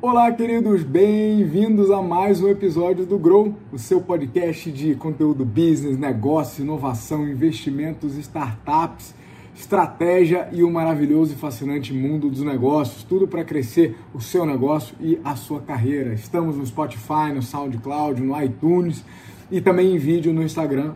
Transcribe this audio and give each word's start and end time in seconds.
Olá, 0.00 0.30
queridos, 0.30 0.84
bem-vindos 0.84 1.90
a 1.90 2.00
mais 2.00 2.40
um 2.40 2.48
episódio 2.48 3.04
do 3.04 3.18
Grow, 3.18 3.52
o 3.72 3.78
seu 3.78 4.00
podcast 4.00 4.70
de 4.70 4.94
conteúdo 4.94 5.44
business, 5.44 5.98
negócio, 5.98 6.62
inovação, 6.62 7.28
investimentos, 7.28 8.16
startups, 8.16 9.12
estratégia 9.56 10.48
e 10.52 10.62
o 10.62 10.70
maravilhoso 10.70 11.32
e 11.32 11.36
fascinante 11.36 11.92
mundo 11.92 12.30
dos 12.30 12.42
negócios. 12.42 13.02
Tudo 13.02 13.26
para 13.26 13.42
crescer 13.42 13.96
o 14.14 14.20
seu 14.20 14.46
negócio 14.46 14.94
e 15.00 15.18
a 15.24 15.34
sua 15.34 15.60
carreira. 15.60 16.14
Estamos 16.14 16.56
no 16.56 16.64
Spotify, 16.64 17.32
no 17.34 17.42
SoundCloud, 17.42 18.22
no 18.22 18.40
iTunes 18.40 19.04
e 19.50 19.60
também 19.60 19.92
em 19.92 19.98
vídeo 19.98 20.32
no 20.32 20.44
Instagram 20.44 20.94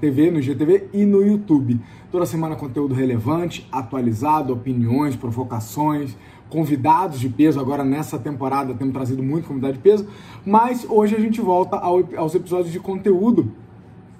TV, 0.00 0.30
no 0.30 0.40
GTV 0.40 0.88
e 0.92 1.04
no 1.04 1.22
YouTube. 1.22 1.80
Toda 2.10 2.26
semana 2.26 2.56
conteúdo 2.56 2.94
relevante, 2.94 3.66
atualizado, 3.70 4.52
opiniões, 4.52 5.16
provocações, 5.16 6.16
convidados 6.48 7.18
de 7.18 7.28
peso. 7.28 7.58
Agora 7.58 7.82
nessa 7.82 8.18
temporada 8.18 8.74
temos 8.74 8.92
trazido 8.92 9.22
muito 9.22 9.48
convidado 9.48 9.74
de 9.74 9.78
peso, 9.78 10.06
mas 10.44 10.86
hoje 10.88 11.16
a 11.16 11.20
gente 11.20 11.40
volta 11.40 11.76
ao, 11.76 12.02
aos 12.16 12.34
episódios 12.34 12.72
de 12.72 12.78
conteúdo. 12.78 13.50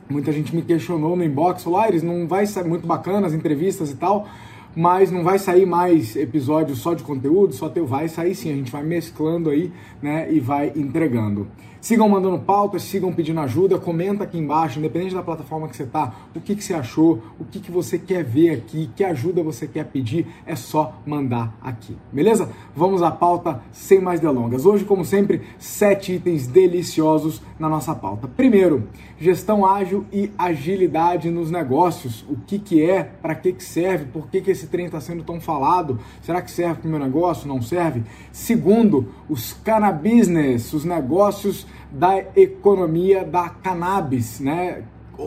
Muita 0.08 0.32
gente 0.32 0.54
me 0.54 0.62
questionou 0.62 1.16
no 1.16 1.24
inbox, 1.24 1.62
falou, 1.62 1.80
ah, 1.80 1.88
eles 1.88 2.02
não 2.02 2.27
vai 2.27 2.46
ser 2.46 2.64
muito 2.64 2.86
bacana 2.86 3.27
as 3.27 3.32
entrevistas 3.32 3.91
e 3.91 3.96
tal, 3.96 4.27
mas 4.74 5.10
não 5.10 5.22
vai 5.22 5.38
sair 5.38 5.66
mais 5.66 6.16
episódios 6.16 6.78
só 6.78 6.94
de 6.94 7.02
conteúdo, 7.02 7.54
só 7.54 7.68
teu 7.68 7.86
vai 7.86 8.08
sair 8.08 8.34
sim, 8.34 8.50
a 8.50 8.54
gente 8.54 8.72
vai 8.72 8.82
mesclando 8.82 9.50
aí, 9.50 9.70
né, 10.00 10.32
e 10.32 10.41
vai 10.41 10.72
entregando. 10.74 11.46
Sigam 11.82 12.09
mandando 12.09 12.38
pautas, 12.38 12.84
sigam 12.84 13.12
pedindo 13.12 13.41
ajuda, 13.41 13.77
comenta 13.77 14.22
aqui 14.22 14.38
embaixo, 14.38 14.78
independente 14.78 15.16
da 15.16 15.22
plataforma 15.22 15.66
que 15.66 15.77
você 15.77 15.82
está, 15.82 16.14
o 16.32 16.41
que, 16.41 16.55
que 16.55 16.62
você 16.62 16.74
achou, 16.74 17.20
o 17.41 17.45
que, 17.45 17.58
que 17.58 17.72
você 17.72 17.98
quer 17.98 18.22
ver 18.22 18.50
aqui, 18.50 18.88
que 18.95 19.02
ajuda 19.02 19.42
você 19.42 19.66
quer 19.66 19.86
pedir, 19.86 20.28
é 20.47 20.55
só 20.55 21.00
mandar 21.05 21.58
aqui, 21.60 21.97
beleza? 22.12 22.48
Vamos 22.72 23.03
à 23.03 23.10
pauta 23.10 23.60
sem 23.72 24.00
mais 24.00 24.20
delongas. 24.20 24.64
Hoje, 24.64 24.84
como 24.84 25.05
sempre, 25.05 25.42
sete 25.58 26.12
itens 26.12 26.47
deliciosos 26.47 27.42
na 27.58 27.69
nossa 27.69 27.97
pauta. 27.97 28.28
Primeiro, 28.28 28.88
gestão 29.19 29.66
ágil 29.66 30.06
e 30.12 30.30
agilidade 30.38 31.30
nos 31.30 31.50
negócios. 31.50 32.25
O 32.28 32.36
que, 32.36 32.60
que 32.60 32.88
é, 32.88 33.03
para 33.03 33.34
que, 33.34 33.53
que 33.53 33.64
serve, 33.64 34.05
por 34.05 34.28
que, 34.28 34.41
que 34.41 34.53
esse 34.53 34.69
trem 34.69 34.86
está 34.86 35.00
sendo 35.00 35.25
tão 35.25 35.41
falado, 35.41 35.98
será 36.20 36.41
que 36.41 36.50
serve 36.50 36.77
para 36.77 36.86
o 36.86 36.91
meu 36.91 37.00
negócio, 37.00 37.48
não 37.48 37.60
serve? 37.60 38.05
Segundo, 38.30 39.08
os 39.28 39.53
cannabis, 39.53 40.28
os 40.72 40.84
negócios 40.84 41.66
da 41.91 42.19
economia 42.37 43.25
da 43.25 43.48
cannabis, 43.48 44.41
né? 44.41 44.83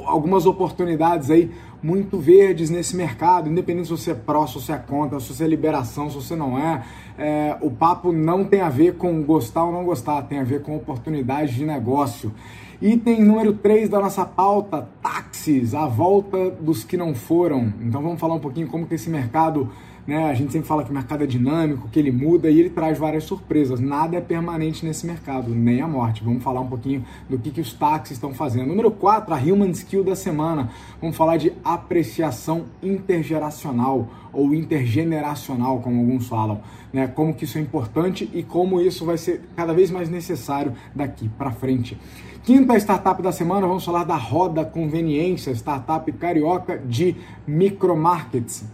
Algumas 0.06 0.46
oportunidades 0.46 1.30
aí 1.30 1.52
muito 1.82 2.18
verdes 2.18 2.72
nesse 2.72 2.96
mercado, 2.96 3.48
independente 3.48 3.88
se 3.88 3.92
você 3.92 4.12
é 4.12 4.16
pró, 4.16 4.48
se 4.48 4.56
você 4.56 4.72
é 4.72 4.78
contra, 4.78 5.20
se 5.20 5.32
você 5.32 5.44
é 5.44 5.48
liberação, 5.48 6.10
se 6.10 6.16
você 6.16 6.36
não 6.36 6.58
é. 6.58 6.84
é. 7.18 7.58
O 7.62 7.70
papo 7.70 8.12
não 8.12 8.44
tem 8.44 8.62
a 8.62 8.70
ver 8.70 8.96
com 8.96 9.22
gostar 9.22 9.66
ou 9.66 9.72
não 9.72 9.86
gostar, 9.86 10.24
tem 10.24 10.40
a 10.40 10.44
ver 10.44 10.64
com 10.64 10.76
oportunidade 10.76 11.54
de 11.54 11.64
negócio. 11.64 12.34
Item 12.82 13.24
número 13.24 13.54
3 13.54 13.88
da 13.88 14.00
nossa 14.00 14.26
pauta, 14.26 14.90
táxis, 15.02 15.74
a 15.74 15.86
volta 15.86 16.50
dos 16.50 16.84
que 16.84 16.98
não 16.98 17.14
foram. 17.14 17.72
Então 17.80 18.02
vamos 18.02 18.20
falar 18.20 18.34
um 18.34 18.40
pouquinho 18.40 18.68
como 18.68 18.86
que 18.86 18.96
esse 18.96 19.10
mercado 19.10 19.70
né? 20.08 20.30
A 20.30 20.34
gente 20.34 20.52
sempre 20.52 20.68
fala 20.68 20.84
que 20.84 20.92
o 20.92 20.94
mercado 20.94 21.24
é 21.24 21.28
dinâmico, 21.28 21.90
que 21.90 21.98
ele 21.98 22.12
muda 22.12 22.50
e 22.50 22.60
ele 22.60 22.70
traz 22.70 22.98
várias 22.98 23.24
surpresas. 23.24 23.80
Nada 23.80 24.18
é 24.18 24.22
permanente 24.22 24.86
nesse 24.86 25.06
mercado, 25.06 25.50
nem 25.50 25.82
a 25.82 25.88
morte. 25.88 26.24
Vamos 26.24 26.44
falar 26.44 26.62
um 26.62 26.68
pouquinho 26.68 27.04
do 27.28 27.40
que, 27.40 27.50
que 27.50 27.62
os 27.62 27.74
táxis 27.74 28.18
estão 28.18 28.34
fazendo. 28.34 28.68
Número 28.68 28.92
4, 28.92 29.34
a 29.34 29.38
Human 29.38 29.72
Skill 29.72 30.04
da 30.04 30.16
semana. 30.16 30.70
Vamos 31.02 31.18
falar 31.18 31.38
de 31.38 31.52
apreciação 31.64 32.66
intergeracional 32.84 34.08
ou 34.32 34.54
intergeneracional, 34.54 35.80
como 35.80 36.00
alguns 36.00 36.28
falam. 36.28 36.62
Né? 36.94 37.08
Como 37.08 37.34
que 37.34 37.46
isso 37.46 37.58
é 37.58 37.62
importante 37.62 38.30
e 38.32 38.44
como 38.44 38.80
isso 38.80 39.06
vai 39.06 39.18
ser 39.18 39.42
cada 39.56 39.74
vez 39.74 39.90
mais 39.90 40.08
necessário 40.08 40.74
daqui 40.94 41.28
para 41.30 41.52
frente. 41.52 41.98
Quinta 42.44 42.78
startup 42.78 43.24
da 43.24 43.32
semana, 43.32 43.66
vamos 43.66 43.84
falar 43.84 44.04
da 44.04 44.16
Roda 44.16 44.64
Conveniência, 44.64 45.52
startup 45.54 46.12
carioca 46.12 46.78
de 46.78 47.16
micromarkets. 47.48 48.66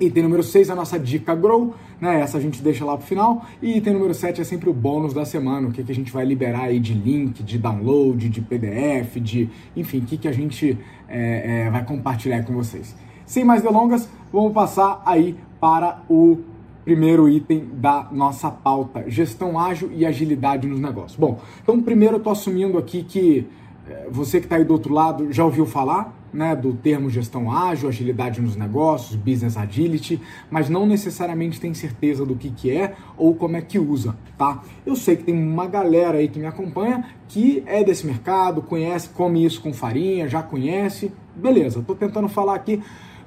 Item 0.00 0.22
número 0.22 0.42
6, 0.42 0.70
a 0.70 0.74
nossa 0.74 0.98
dica 0.98 1.34
Grow, 1.34 1.74
né? 2.00 2.20
Essa 2.20 2.38
a 2.38 2.40
gente 2.40 2.62
deixa 2.62 2.84
lá 2.84 2.96
pro 2.96 3.06
final. 3.06 3.44
E 3.60 3.76
item 3.76 3.94
número 3.94 4.14
7 4.14 4.40
é 4.40 4.44
sempre 4.44 4.70
o 4.70 4.72
bônus 4.72 5.12
da 5.12 5.24
semana, 5.24 5.68
o 5.68 5.72
que, 5.72 5.82
que 5.82 5.90
a 5.90 5.94
gente 5.94 6.12
vai 6.12 6.24
liberar 6.24 6.64
aí 6.64 6.78
de 6.78 6.94
link, 6.94 7.42
de 7.42 7.58
download, 7.58 8.28
de 8.28 8.40
PDF, 8.40 9.16
de 9.20 9.48
enfim, 9.76 9.98
o 9.98 10.02
que, 10.02 10.16
que 10.16 10.28
a 10.28 10.32
gente 10.32 10.78
é, 11.08 11.64
é, 11.66 11.70
vai 11.70 11.84
compartilhar 11.84 12.42
com 12.44 12.52
vocês. 12.54 12.94
Sem 13.26 13.44
mais 13.44 13.62
delongas, 13.62 14.08
vamos 14.32 14.52
passar 14.52 15.02
aí 15.04 15.36
para 15.60 16.02
o 16.08 16.38
primeiro 16.84 17.28
item 17.28 17.68
da 17.72 18.08
nossa 18.12 18.50
pauta: 18.50 19.04
gestão 19.08 19.58
ágil 19.58 19.90
e 19.92 20.06
agilidade 20.06 20.66
nos 20.66 20.80
negócios. 20.80 21.16
Bom, 21.16 21.40
então 21.62 21.80
primeiro 21.82 22.14
eu 22.14 22.18
estou 22.18 22.32
assumindo 22.32 22.78
aqui 22.78 23.02
que 23.02 23.46
é, 23.88 24.08
você 24.10 24.38
que 24.38 24.46
está 24.46 24.56
aí 24.56 24.64
do 24.64 24.72
outro 24.72 24.94
lado 24.94 25.32
já 25.32 25.44
ouviu 25.44 25.66
falar 25.66 26.17
né, 26.32 26.54
do 26.54 26.74
termo 26.74 27.08
gestão 27.08 27.50
ágil, 27.50 27.88
agilidade 27.88 28.40
nos 28.40 28.56
negócios, 28.56 29.16
business 29.16 29.56
agility, 29.56 30.20
mas 30.50 30.68
não 30.68 30.86
necessariamente 30.86 31.60
tem 31.60 31.74
certeza 31.74 32.24
do 32.24 32.36
que, 32.36 32.50
que 32.50 32.70
é 32.70 32.94
ou 33.16 33.34
como 33.34 33.56
é 33.56 33.60
que 33.60 33.78
usa, 33.78 34.16
tá? 34.36 34.62
Eu 34.84 34.94
sei 34.96 35.16
que 35.16 35.24
tem 35.24 35.34
uma 35.34 35.66
galera 35.66 36.18
aí 36.18 36.28
que 36.28 36.38
me 36.38 36.46
acompanha 36.46 37.04
que 37.28 37.62
é 37.66 37.84
desse 37.84 38.06
mercado, 38.06 38.62
conhece, 38.62 39.08
come 39.10 39.44
isso 39.44 39.60
com 39.60 39.72
farinha, 39.72 40.28
já 40.28 40.42
conhece, 40.42 41.12
beleza, 41.34 41.80
estou 41.80 41.96
tentando 41.96 42.28
falar 42.28 42.54
aqui 42.54 42.82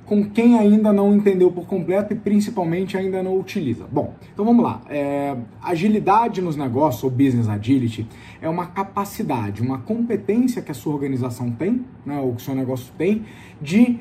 com 0.05 0.29
quem 0.29 0.57
ainda 0.57 0.91
não 0.91 1.15
entendeu 1.15 1.51
por 1.51 1.65
completo 1.65 2.13
e 2.13 2.15
principalmente 2.15 2.97
ainda 2.97 3.23
não 3.23 3.37
utiliza. 3.39 3.85
Bom, 3.89 4.13
então 4.33 4.43
vamos 4.43 4.63
lá. 4.63 4.81
É, 4.89 5.35
agilidade 5.61 6.41
nos 6.41 6.55
negócios, 6.55 7.03
ou 7.03 7.09
business 7.09 7.47
agility, 7.47 8.07
é 8.41 8.49
uma 8.49 8.67
capacidade, 8.67 9.61
uma 9.61 9.79
competência 9.79 10.61
que 10.61 10.71
a 10.71 10.73
sua 10.73 10.93
organização 10.93 11.51
tem, 11.51 11.85
né, 12.05 12.19
ou 12.19 12.33
que 12.33 12.41
o 12.41 12.45
seu 12.45 12.55
negócio 12.55 12.91
tem, 12.97 13.23
de 13.61 13.99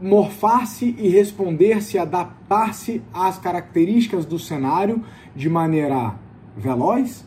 morfar-se 0.00 0.96
e 0.98 1.08
responder-se, 1.08 1.98
adaptar-se 1.98 3.02
às 3.12 3.38
características 3.38 4.24
do 4.24 4.38
cenário 4.38 5.04
de 5.36 5.48
maneira 5.48 6.14
veloz 6.56 7.24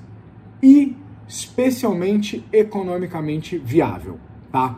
e 0.62 0.96
especialmente 1.28 2.44
economicamente 2.52 3.58
viável, 3.58 4.18
tá? 4.52 4.78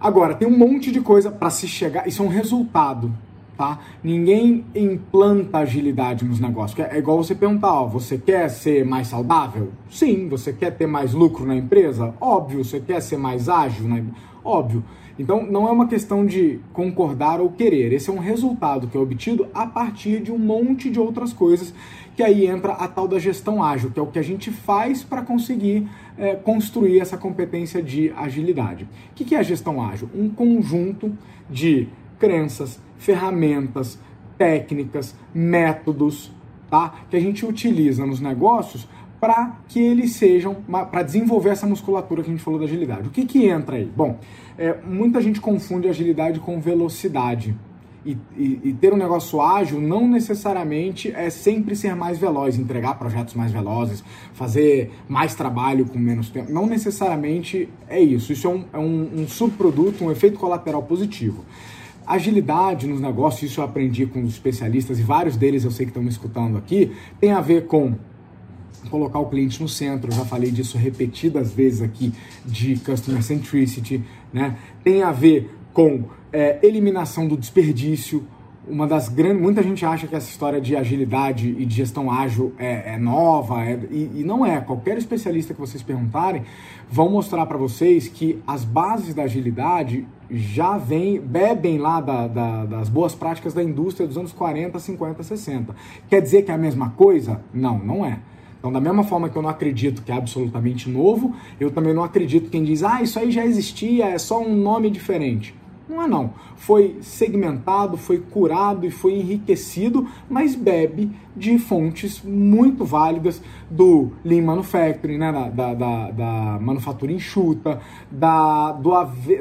Agora, 0.00 0.34
tem 0.34 0.48
um 0.48 0.56
monte 0.56 0.90
de 0.90 1.00
coisa 1.00 1.30
para 1.30 1.50
se 1.50 1.68
chegar, 1.68 2.08
isso 2.08 2.22
é 2.22 2.24
um 2.24 2.28
resultado, 2.28 3.12
tá? 3.54 3.80
Ninguém 4.02 4.64
implanta 4.74 5.58
agilidade 5.58 6.24
nos 6.24 6.40
negócios. 6.40 6.78
É 6.80 6.96
igual 6.96 7.18
você 7.18 7.34
perguntar, 7.34 7.74
ó, 7.74 7.86
você 7.86 8.16
quer 8.16 8.48
ser 8.48 8.82
mais 8.82 9.08
saudável? 9.08 9.72
Sim. 9.90 10.26
Você 10.30 10.54
quer 10.54 10.70
ter 10.70 10.86
mais 10.86 11.12
lucro 11.12 11.44
na 11.44 11.54
empresa? 11.54 12.14
Óbvio. 12.18 12.64
Você 12.64 12.80
quer 12.80 13.02
ser 13.02 13.18
mais 13.18 13.50
ágil? 13.50 13.86
Na... 13.86 14.02
Óbvio. 14.42 14.82
Então, 15.18 15.44
não 15.44 15.68
é 15.68 15.70
uma 15.70 15.86
questão 15.86 16.24
de 16.24 16.60
concordar 16.72 17.42
ou 17.42 17.50
querer. 17.50 17.92
Esse 17.92 18.08
é 18.08 18.12
um 18.12 18.18
resultado 18.18 18.86
que 18.86 18.96
é 18.96 19.00
obtido 19.00 19.46
a 19.52 19.66
partir 19.66 20.22
de 20.22 20.32
um 20.32 20.38
monte 20.38 20.88
de 20.88 20.98
outras 20.98 21.30
coisas 21.30 21.74
que 22.16 22.22
aí 22.22 22.46
entra 22.46 22.72
a 22.72 22.88
tal 22.88 23.08
da 23.08 23.18
gestão 23.18 23.62
ágil, 23.62 23.90
que 23.90 23.98
é 23.98 24.02
o 24.02 24.06
que 24.06 24.18
a 24.18 24.22
gente 24.22 24.50
faz 24.50 25.02
para 25.02 25.22
conseguir 25.22 25.88
é, 26.18 26.34
construir 26.34 27.00
essa 27.00 27.16
competência 27.16 27.82
de 27.82 28.12
agilidade. 28.16 28.86
O 29.10 29.14
que 29.14 29.34
é 29.34 29.38
a 29.38 29.42
gestão 29.42 29.82
ágil? 29.82 30.08
Um 30.14 30.28
conjunto 30.28 31.16
de 31.48 31.88
crenças, 32.18 32.80
ferramentas, 32.98 33.98
técnicas, 34.36 35.14
métodos, 35.34 36.30
tá? 36.70 36.94
Que 37.10 37.16
a 37.16 37.20
gente 37.20 37.44
utiliza 37.44 38.06
nos 38.06 38.20
negócios 38.20 38.88
para 39.20 39.58
que 39.68 39.78
eles 39.78 40.12
sejam, 40.12 40.56
para 40.90 41.02
desenvolver 41.02 41.50
essa 41.50 41.66
musculatura 41.66 42.22
que 42.22 42.30
a 42.30 42.32
gente 42.32 42.42
falou 42.42 42.58
da 42.58 42.64
agilidade. 42.64 43.08
O 43.08 43.10
que, 43.10 43.26
que 43.26 43.44
entra 43.46 43.76
aí? 43.76 43.84
Bom, 43.84 44.18
é, 44.56 44.78
muita 44.82 45.20
gente 45.20 45.40
confunde 45.40 45.88
agilidade 45.88 46.40
com 46.40 46.58
velocidade. 46.58 47.54
E, 48.04 48.16
e, 48.34 48.60
e, 48.64 48.72
ter 48.72 48.94
um 48.94 48.96
negócio 48.96 49.42
ágil 49.42 49.78
não 49.78 50.08
necessariamente 50.08 51.12
é 51.14 51.28
sempre 51.28 51.76
ser 51.76 51.94
mais 51.94 52.16
veloz, 52.16 52.58
entregar 52.58 52.94
projetos 52.98 53.34
mais 53.34 53.52
velozes, 53.52 54.02
fazer 54.32 54.90
mais 55.06 55.34
trabalho 55.34 55.84
com 55.84 55.98
menos 55.98 56.30
tempo. 56.30 56.50
Não 56.50 56.66
necessariamente 56.66 57.68
é 57.88 58.00
isso. 58.00 58.32
Isso 58.32 58.46
é 58.46 58.50
um, 58.50 58.64
é 58.72 58.78
um, 58.78 59.20
um 59.20 59.28
subproduto, 59.28 60.02
um 60.02 60.10
efeito 60.10 60.38
colateral 60.38 60.82
positivo. 60.82 61.44
Agilidade 62.06 62.86
nos 62.86 63.00
negócios, 63.00 63.50
isso 63.50 63.60
eu 63.60 63.64
aprendi 63.64 64.06
com 64.06 64.22
os 64.22 64.32
especialistas 64.32 64.98
e 64.98 65.02
vários 65.02 65.36
deles 65.36 65.64
eu 65.64 65.70
sei 65.70 65.84
que 65.84 65.90
estão 65.90 66.02
me 66.02 66.08
escutando 66.08 66.56
aqui, 66.56 66.92
tem 67.20 67.32
a 67.32 67.40
ver 67.42 67.66
com 67.66 67.94
colocar 68.88 69.18
o 69.18 69.26
cliente 69.26 69.60
no 69.62 69.68
centro, 69.68 70.10
eu 70.10 70.16
já 70.16 70.24
falei 70.24 70.50
disso 70.50 70.78
repetidas 70.78 71.52
vezes 71.52 71.82
aqui, 71.82 72.12
de 72.44 72.76
Customer 72.78 73.22
Centricity, 73.22 74.02
né? 74.32 74.56
tem 74.82 75.02
a 75.02 75.12
ver 75.12 75.54
com 75.80 76.04
é, 76.30 76.58
eliminação 76.62 77.26
do 77.26 77.36
desperdício. 77.36 78.22
uma 78.68 78.86
das 78.86 79.08
grandes. 79.08 79.40
Muita 79.40 79.62
gente 79.62 79.84
acha 79.84 80.06
que 80.06 80.14
essa 80.14 80.28
história 80.28 80.60
de 80.60 80.76
agilidade 80.76 81.56
e 81.58 81.64
de 81.64 81.74
gestão 81.74 82.10
ágil 82.10 82.52
é, 82.58 82.94
é 82.94 82.98
nova, 82.98 83.64
é, 83.64 83.80
e, 83.90 84.10
e, 84.16 84.24
não 84.24 84.44
é. 84.44 84.60
Qualquer 84.60 84.98
especialista 84.98 85.54
que 85.54 85.60
vocês 85.60 85.82
perguntarem 85.82 86.42
vão 86.88 87.08
mostrar 87.08 87.46
para 87.46 87.56
vocês 87.56 88.06
que 88.08 88.38
as 88.46 88.62
bases 88.62 89.14
da 89.14 89.22
agilidade 89.22 90.06
já 90.30 90.76
vem, 90.76 91.18
bebem 91.18 91.78
lá 91.78 92.00
da, 92.00 92.28
da, 92.28 92.64
das 92.66 92.88
boas 92.88 93.14
práticas 93.14 93.54
da 93.54 93.62
indústria 93.62 94.06
dos 94.06 94.18
anos 94.18 94.32
40, 94.32 94.78
50, 94.78 95.22
60. 95.22 95.74
Quer 96.08 96.20
dizer 96.20 96.42
que 96.42 96.50
é 96.50 96.54
a 96.54 96.58
mesma 96.58 96.90
coisa? 96.90 97.40
Não, 97.52 97.78
não 97.78 98.04
é. 98.04 98.20
Então, 98.58 98.70
da 98.70 98.80
mesma 98.80 99.02
forma 99.02 99.30
que 99.30 99.36
eu 99.36 99.42
não 99.42 99.48
acredito 99.48 100.02
que 100.02 100.12
é 100.12 100.14
absolutamente 100.14 100.88
novo, 100.88 101.34
eu 101.58 101.70
também 101.70 101.94
não 101.94 102.04
acredito 102.04 102.50
quem 102.50 102.62
diz, 102.62 102.84
ah, 102.84 103.00
isso 103.02 103.18
aí 103.18 103.30
já 103.30 103.44
existia, 103.44 104.04
é 104.04 104.18
só 104.18 104.40
um 104.40 104.54
nome 104.54 104.90
diferente. 104.90 105.58
Não 105.90 106.00
é 106.00 106.06
não. 106.06 106.34
Foi 106.54 106.98
segmentado, 107.00 107.96
foi 107.96 108.18
curado 108.18 108.86
e 108.86 108.92
foi 108.92 109.14
enriquecido, 109.14 110.06
mas 110.28 110.54
bebe 110.54 111.10
de 111.36 111.58
fontes 111.58 112.22
muito 112.22 112.84
válidas 112.84 113.42
do 113.68 114.12
Lean 114.24 114.42
Manufacturing, 114.42 115.18
né? 115.18 115.32
da, 115.32 115.48
da, 115.48 115.74
da, 115.74 116.10
da 116.12 116.58
manufatura 116.60 117.10
enxuta, 117.10 117.80
da, 118.08 118.70
do, 118.70 118.92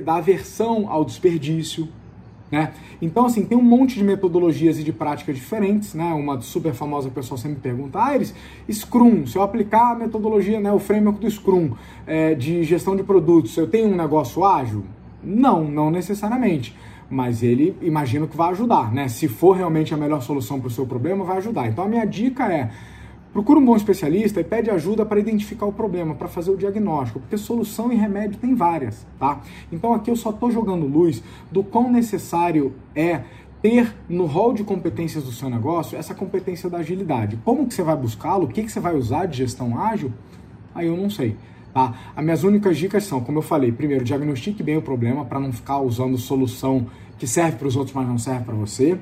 da 0.03 0.15
aversão 0.15 0.87
ao 0.89 1.05
desperdício, 1.05 1.87
né? 2.51 2.73
Então, 2.99 3.27
assim, 3.27 3.45
tem 3.45 3.55
um 3.55 3.61
monte 3.61 3.93
de 3.93 4.03
metodologias 4.03 4.79
e 4.79 4.83
de 4.83 4.91
práticas 4.91 5.35
diferentes, 5.35 5.93
né? 5.93 6.11
Uma 6.13 6.41
super 6.41 6.73
famosa 6.73 7.07
pessoal 7.11 7.37
sempre 7.37 7.59
pergunta, 7.59 7.99
ah, 7.99 8.19
Scrum, 8.71 9.27
se 9.27 9.37
eu 9.37 9.43
aplicar 9.43 9.91
a 9.91 9.95
metodologia, 9.95 10.59
né, 10.59 10.71
o 10.71 10.79
framework 10.79 11.19
do 11.19 11.29
Scrum 11.29 11.75
é, 12.07 12.33
de 12.33 12.63
gestão 12.63 12.95
de 12.95 13.03
produtos, 13.03 13.55
eu 13.55 13.67
tenho 13.67 13.87
um 13.87 13.95
negócio 13.95 14.43
ágil? 14.43 14.83
Não, 15.23 15.63
não 15.63 15.91
necessariamente. 15.91 16.75
Mas 17.09 17.41
ele 17.41 17.75
imagino 17.81 18.27
que 18.27 18.37
vai 18.37 18.51
ajudar, 18.51 18.91
né? 18.93 19.07
Se 19.07 19.27
for 19.27 19.57
realmente 19.57 19.93
a 19.93 19.97
melhor 19.97 20.21
solução 20.21 20.59
para 20.59 20.67
o 20.67 20.71
seu 20.71 20.85
problema, 20.85 21.25
vai 21.25 21.37
ajudar. 21.37 21.67
Então 21.67 21.83
a 21.83 21.87
minha 21.87 22.05
dica 22.05 22.51
é 22.51 22.69
procura 23.33 23.59
um 23.59 23.65
bom 23.65 23.75
especialista 23.75 24.41
e 24.41 24.43
pede 24.43 24.69
ajuda 24.69 25.05
para 25.05 25.19
identificar 25.19 25.65
o 25.65 25.71
problema, 25.71 26.15
para 26.15 26.27
fazer 26.27 26.51
o 26.51 26.57
diagnóstico, 26.57 27.19
porque 27.19 27.37
solução 27.37 27.91
e 27.91 27.95
remédio 27.95 28.39
tem 28.39 28.55
várias, 28.55 29.05
tá? 29.19 29.41
Então 29.71 29.93
aqui 29.93 30.09
eu 30.09 30.15
só 30.15 30.31
estou 30.31 30.51
jogando 30.51 30.87
luz 30.87 31.23
do 31.51 31.63
quão 31.63 31.91
necessário 31.91 32.73
é 32.95 33.21
ter 33.61 33.93
no 34.07 34.25
rol 34.25 34.53
de 34.53 34.63
competências 34.63 35.23
do 35.23 35.31
seu 35.31 35.49
negócio 35.49 35.97
essa 35.97 36.15
competência 36.15 36.69
da 36.69 36.77
agilidade. 36.77 37.37
Como 37.43 37.67
que 37.67 37.73
você 37.73 37.83
vai 37.83 37.95
buscá-lo? 37.95 38.45
O 38.45 38.47
que, 38.47 38.63
que 38.63 38.71
você 38.71 38.79
vai 38.79 38.95
usar 38.95 39.25
de 39.25 39.37
gestão 39.37 39.79
ágil? 39.79 40.11
Aí 40.73 40.87
eu 40.87 40.95
não 40.95 41.09
sei. 41.09 41.35
Tá? 41.73 41.93
As 42.15 42.23
minhas 42.23 42.43
únicas 42.43 42.77
dicas 42.77 43.03
são, 43.03 43.21
como 43.21 43.37
eu 43.37 43.41
falei, 43.41 43.71
primeiro, 43.71 44.03
diagnostique 44.03 44.63
bem 44.63 44.77
o 44.77 44.81
problema 44.81 45.25
para 45.25 45.39
não 45.39 45.51
ficar 45.51 45.79
usando 45.79 46.17
solução 46.17 46.87
que 47.17 47.27
serve 47.27 47.57
para 47.57 47.67
os 47.67 47.75
outros, 47.75 47.93
mas 47.95 48.07
não 48.07 48.17
serve 48.17 48.45
para 48.45 48.55
você. 48.55 48.97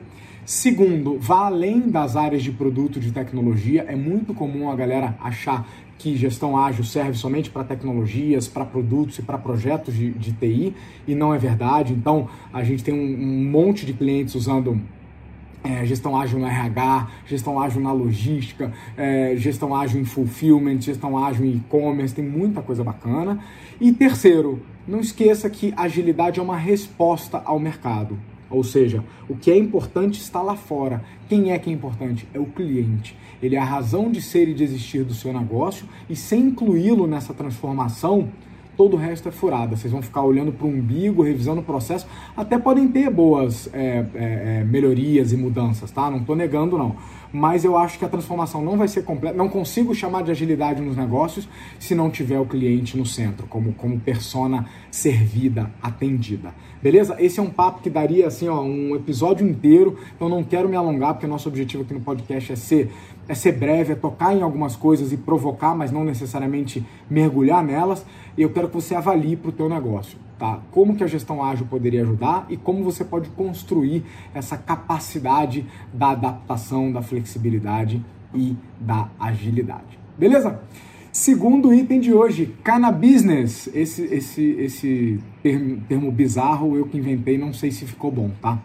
Segundo, 0.45 1.17
vá 1.19 1.47
além 1.47 1.89
das 1.89 2.15
áreas 2.15 2.41
de 2.41 2.51
produto 2.51 2.99
de 2.99 3.11
tecnologia. 3.11 3.85
É 3.87 3.95
muito 3.95 4.33
comum 4.33 4.71
a 4.71 4.75
galera 4.75 5.15
achar 5.19 5.67
que 5.97 6.15
gestão 6.15 6.57
ágil 6.57 6.83
serve 6.83 7.15
somente 7.15 7.49
para 7.49 7.63
tecnologias, 7.63 8.47
para 8.47 8.63
produtos 8.63 9.19
e 9.19 9.21
para 9.21 9.37
projetos 9.37 9.93
de, 9.93 10.11
de, 10.11 10.31
TI, 10.31 10.73
e 11.07 11.15
não 11.15 11.33
é 11.33 11.37
verdade. 11.37 11.91
Então, 11.93 12.29
a 12.53 12.63
gente 12.63 12.83
tem 12.83 12.93
um, 12.93 12.97
um 12.97 13.49
monte 13.49 13.85
de 13.85 13.93
clientes 13.93 14.35
usando 14.35 14.79
é, 15.63 15.85
gestão 15.85 16.15
ágil 16.15 16.39
no 16.39 16.45
RH, 16.45 17.07
gestão 17.25 17.59
ágil 17.59 17.81
na 17.81 17.91
logística, 17.91 18.71
é, 18.95 19.35
gestão 19.37 19.75
ágil 19.75 19.99
em 19.99 20.05
fulfillment, 20.05 20.81
gestão 20.81 21.17
ágil 21.17 21.45
em 21.45 21.55
e-commerce, 21.55 22.15
tem 22.15 22.25
muita 22.25 22.61
coisa 22.61 22.83
bacana. 22.83 23.39
E 23.79 23.91
terceiro, 23.91 24.61
não 24.87 24.99
esqueça 24.99 25.49
que 25.49 25.73
agilidade 25.75 26.39
é 26.39 26.43
uma 26.43 26.57
resposta 26.57 27.41
ao 27.43 27.59
mercado. 27.59 28.17
Ou 28.49 28.63
seja, 28.63 29.03
o 29.27 29.35
que 29.35 29.51
é 29.51 29.57
importante 29.57 30.21
está 30.21 30.41
lá 30.41 30.55
fora. 30.55 31.03
Quem 31.27 31.51
é 31.51 31.59
que 31.59 31.69
é 31.69 31.73
importante? 31.73 32.27
É 32.33 32.39
o 32.39 32.45
cliente. 32.45 33.15
Ele 33.41 33.55
é 33.55 33.59
a 33.59 33.65
razão 33.65 34.09
de 34.09 34.21
ser 34.21 34.47
e 34.47 34.53
de 34.53 34.63
existir 34.63 35.03
do 35.03 35.13
seu 35.13 35.33
negócio 35.33 35.85
e 36.09 36.15
sem 36.15 36.41
incluí-lo 36.41 37.05
nessa 37.05 37.33
transformação, 37.33 38.29
todo 38.77 38.93
o 38.93 38.97
resto 38.97 39.27
é 39.27 39.31
furada. 39.31 39.75
Vocês 39.75 39.91
vão 39.91 40.01
ficar 40.01 40.21
olhando 40.21 40.51
para 40.51 40.67
o 40.67 40.69
umbigo, 40.69 41.23
revisando 41.23 41.61
o 41.61 41.63
processo. 41.63 42.07
Até 42.35 42.57
podem 42.59 42.87
ter 42.87 43.09
boas 43.09 43.67
é, 43.73 44.05
é, 44.13 44.59
é 44.59 44.63
melhorias 44.63 45.33
e 45.33 45.37
mudanças, 45.37 45.89
tá? 45.89 46.09
Não 46.09 46.19
estou 46.19 46.35
negando, 46.35 46.77
não. 46.77 46.95
Mas 47.33 47.65
eu 47.65 47.77
acho 47.77 47.99
que 47.99 48.05
a 48.05 48.07
transformação 48.07 48.63
não 48.63 48.77
vai 48.77 48.87
ser 48.87 49.03
completa. 49.03 49.35
Não 49.35 49.49
consigo 49.49 49.93
chamar 49.93 50.23
de 50.23 50.31
agilidade 50.31 50.81
nos 50.81 50.95
negócios 50.95 51.49
se 51.79 51.93
não 51.93 52.09
tiver 52.09 52.39
o 52.39 52.45
cliente 52.45 52.97
no 52.97 53.05
centro, 53.05 53.47
como, 53.47 53.73
como 53.73 53.99
persona 53.99 54.65
servida, 54.89 55.71
atendida. 55.81 56.53
Beleza? 56.81 57.17
Esse 57.19 57.39
é 57.39 57.43
um 57.43 57.49
papo 57.49 57.81
que 57.81 57.89
daria 57.89 58.27
assim, 58.27 58.47
ó, 58.47 58.61
um 58.61 58.95
episódio 58.95 59.47
inteiro. 59.47 59.97
Então 60.15 60.29
não 60.29 60.43
quero 60.43 60.69
me 60.69 60.75
alongar, 60.75 61.15
porque 61.15 61.27
nosso 61.27 61.49
objetivo 61.49 61.83
aqui 61.83 61.93
no 61.93 62.01
podcast 62.01 62.53
é 62.53 62.55
ser 62.55 62.91
é 63.27 63.33
ser 63.33 63.53
breve, 63.53 63.93
é 63.93 63.95
tocar 63.95 64.35
em 64.35 64.41
algumas 64.41 64.75
coisas 64.75 65.11
e 65.11 65.17
provocar, 65.17 65.75
mas 65.75 65.91
não 65.91 66.03
necessariamente 66.03 66.85
mergulhar 67.09 67.63
nelas. 67.63 68.05
E 68.37 68.41
eu 68.41 68.49
quero 68.49 68.69
que 68.69 68.75
você 68.75 68.95
avalie 68.95 69.35
para 69.35 69.49
o 69.49 69.51
teu 69.51 69.67
negócio, 69.67 70.17
tá? 70.37 70.61
Como 70.71 70.95
que 70.95 71.03
a 71.03 71.07
gestão 71.07 71.43
ágil 71.43 71.65
poderia 71.67 72.01
ajudar 72.01 72.45
e 72.49 72.55
como 72.55 72.83
você 72.83 73.03
pode 73.03 73.29
construir 73.29 74.03
essa 74.33 74.57
capacidade 74.57 75.65
da 75.93 76.11
adaptação, 76.11 76.91
da 76.91 77.01
flexibilidade 77.01 78.03
e 78.33 78.55
da 78.79 79.09
agilidade. 79.19 79.99
Beleza? 80.17 80.59
Segundo 81.11 81.73
item 81.73 81.99
de 81.99 82.13
hoje, 82.13 82.53
cannabis. 82.63 83.67
Esse, 83.73 84.03
esse, 84.03 84.43
esse 84.59 85.19
termo, 85.41 85.81
termo 85.87 86.11
bizarro 86.11 86.75
eu 86.75 86.85
que 86.85 86.97
inventei, 86.97 87.37
não 87.37 87.51
sei 87.51 87.71
se 87.71 87.85
ficou 87.85 88.11
bom, 88.11 88.29
tá? 88.41 88.59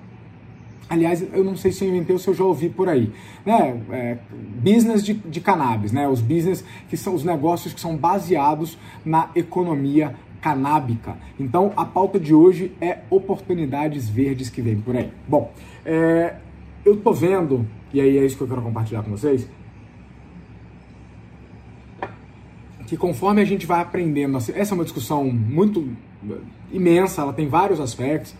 Aliás, 0.93 1.27
eu 1.33 1.43
não 1.43 1.56
sei 1.56 1.73
se 1.73 1.83
eu 1.83 1.89
inventei 1.89 2.12
ou 2.12 2.19
se 2.19 2.29
eu 2.29 2.35
já 2.35 2.44
ouvi 2.44 2.69
por 2.69 2.87
aí. 2.87 3.11
Né? 3.47 3.81
É, 3.91 4.19
business 4.62 5.03
de, 5.03 5.15
de 5.15 5.41
cannabis, 5.41 5.91
né? 5.91 6.06
Os 6.06 6.21
business 6.21 6.62
que 6.91 6.99
são 6.99 7.15
os 7.15 7.25
negócios 7.25 7.73
que 7.73 7.81
são 7.81 7.97
baseados 7.97 8.77
na 9.03 9.31
economia 9.35 10.15
canábica. 10.43 11.17
Então, 11.41 11.73
a 11.77 11.85
pauta 11.87 12.21
de 12.21 12.35
hoje 12.35 12.73
é 12.79 12.99
oportunidades 13.09 14.06
verdes 14.06 14.50
que 14.50 14.61
vem 14.61 14.79
por 14.79 14.94
aí. 14.94 15.11
Bom, 15.27 15.50
é, 15.83 16.35
eu 16.85 16.95
tô 16.99 17.11
vendo, 17.11 17.67
e 17.91 17.99
aí 17.99 18.19
é 18.19 18.27
isso 18.27 18.37
que 18.37 18.43
eu 18.43 18.49
quero 18.49 18.61
compartilhar 18.61 19.03
com 19.03 19.12
vocês, 19.12 19.49
que 22.87 22.99
conforme 22.99 23.41
a 23.41 23.47
gente 23.47 23.65
vai 23.65 23.81
aprendendo, 23.81 24.37
essa 24.37 24.53
é 24.53 24.75
uma 24.75 24.85
discussão 24.85 25.25
muito 25.25 25.88
imensa, 26.71 27.23
ela 27.23 27.33
tem 27.33 27.49
vários 27.49 27.81
aspectos, 27.81 28.35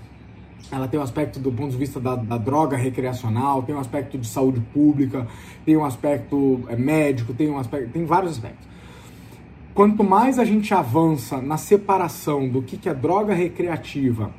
ela 0.71 0.89
tem 0.89 0.99
um 0.99 1.03
aspecto 1.03 1.39
do 1.39 1.53
ponto 1.53 1.71
de 1.71 1.77
vista 1.77 2.01
da, 2.01 2.17
da, 2.17 2.39
droga 2.39 2.77
recreacional, 2.77 3.63
tem 3.63 3.75
um 3.75 3.79
aspecto 3.79 4.17
de 4.17 4.27
saúde 4.27 4.61
pública, 4.73 5.27
tem 5.65 5.77
um 5.77 5.85
aspecto 5.85 6.63
é, 6.69 6.77
médico, 6.77 7.35
tem 7.35 7.51
um 7.51 7.59
aspecto, 7.59 7.91
tem 7.91 8.05
vários 8.05 8.33
aspectos. 8.33 8.67
Quanto 9.75 10.05
mais 10.05 10.39
a 10.39 10.45
gente 10.45 10.73
avança 10.75 11.41
na 11.41 11.57
separação 11.57 12.49
do 12.49 12.63
que, 12.63 12.77
que 12.77 12.89
é 12.89 12.95
droga 12.95 13.35
recreativa 13.35 14.31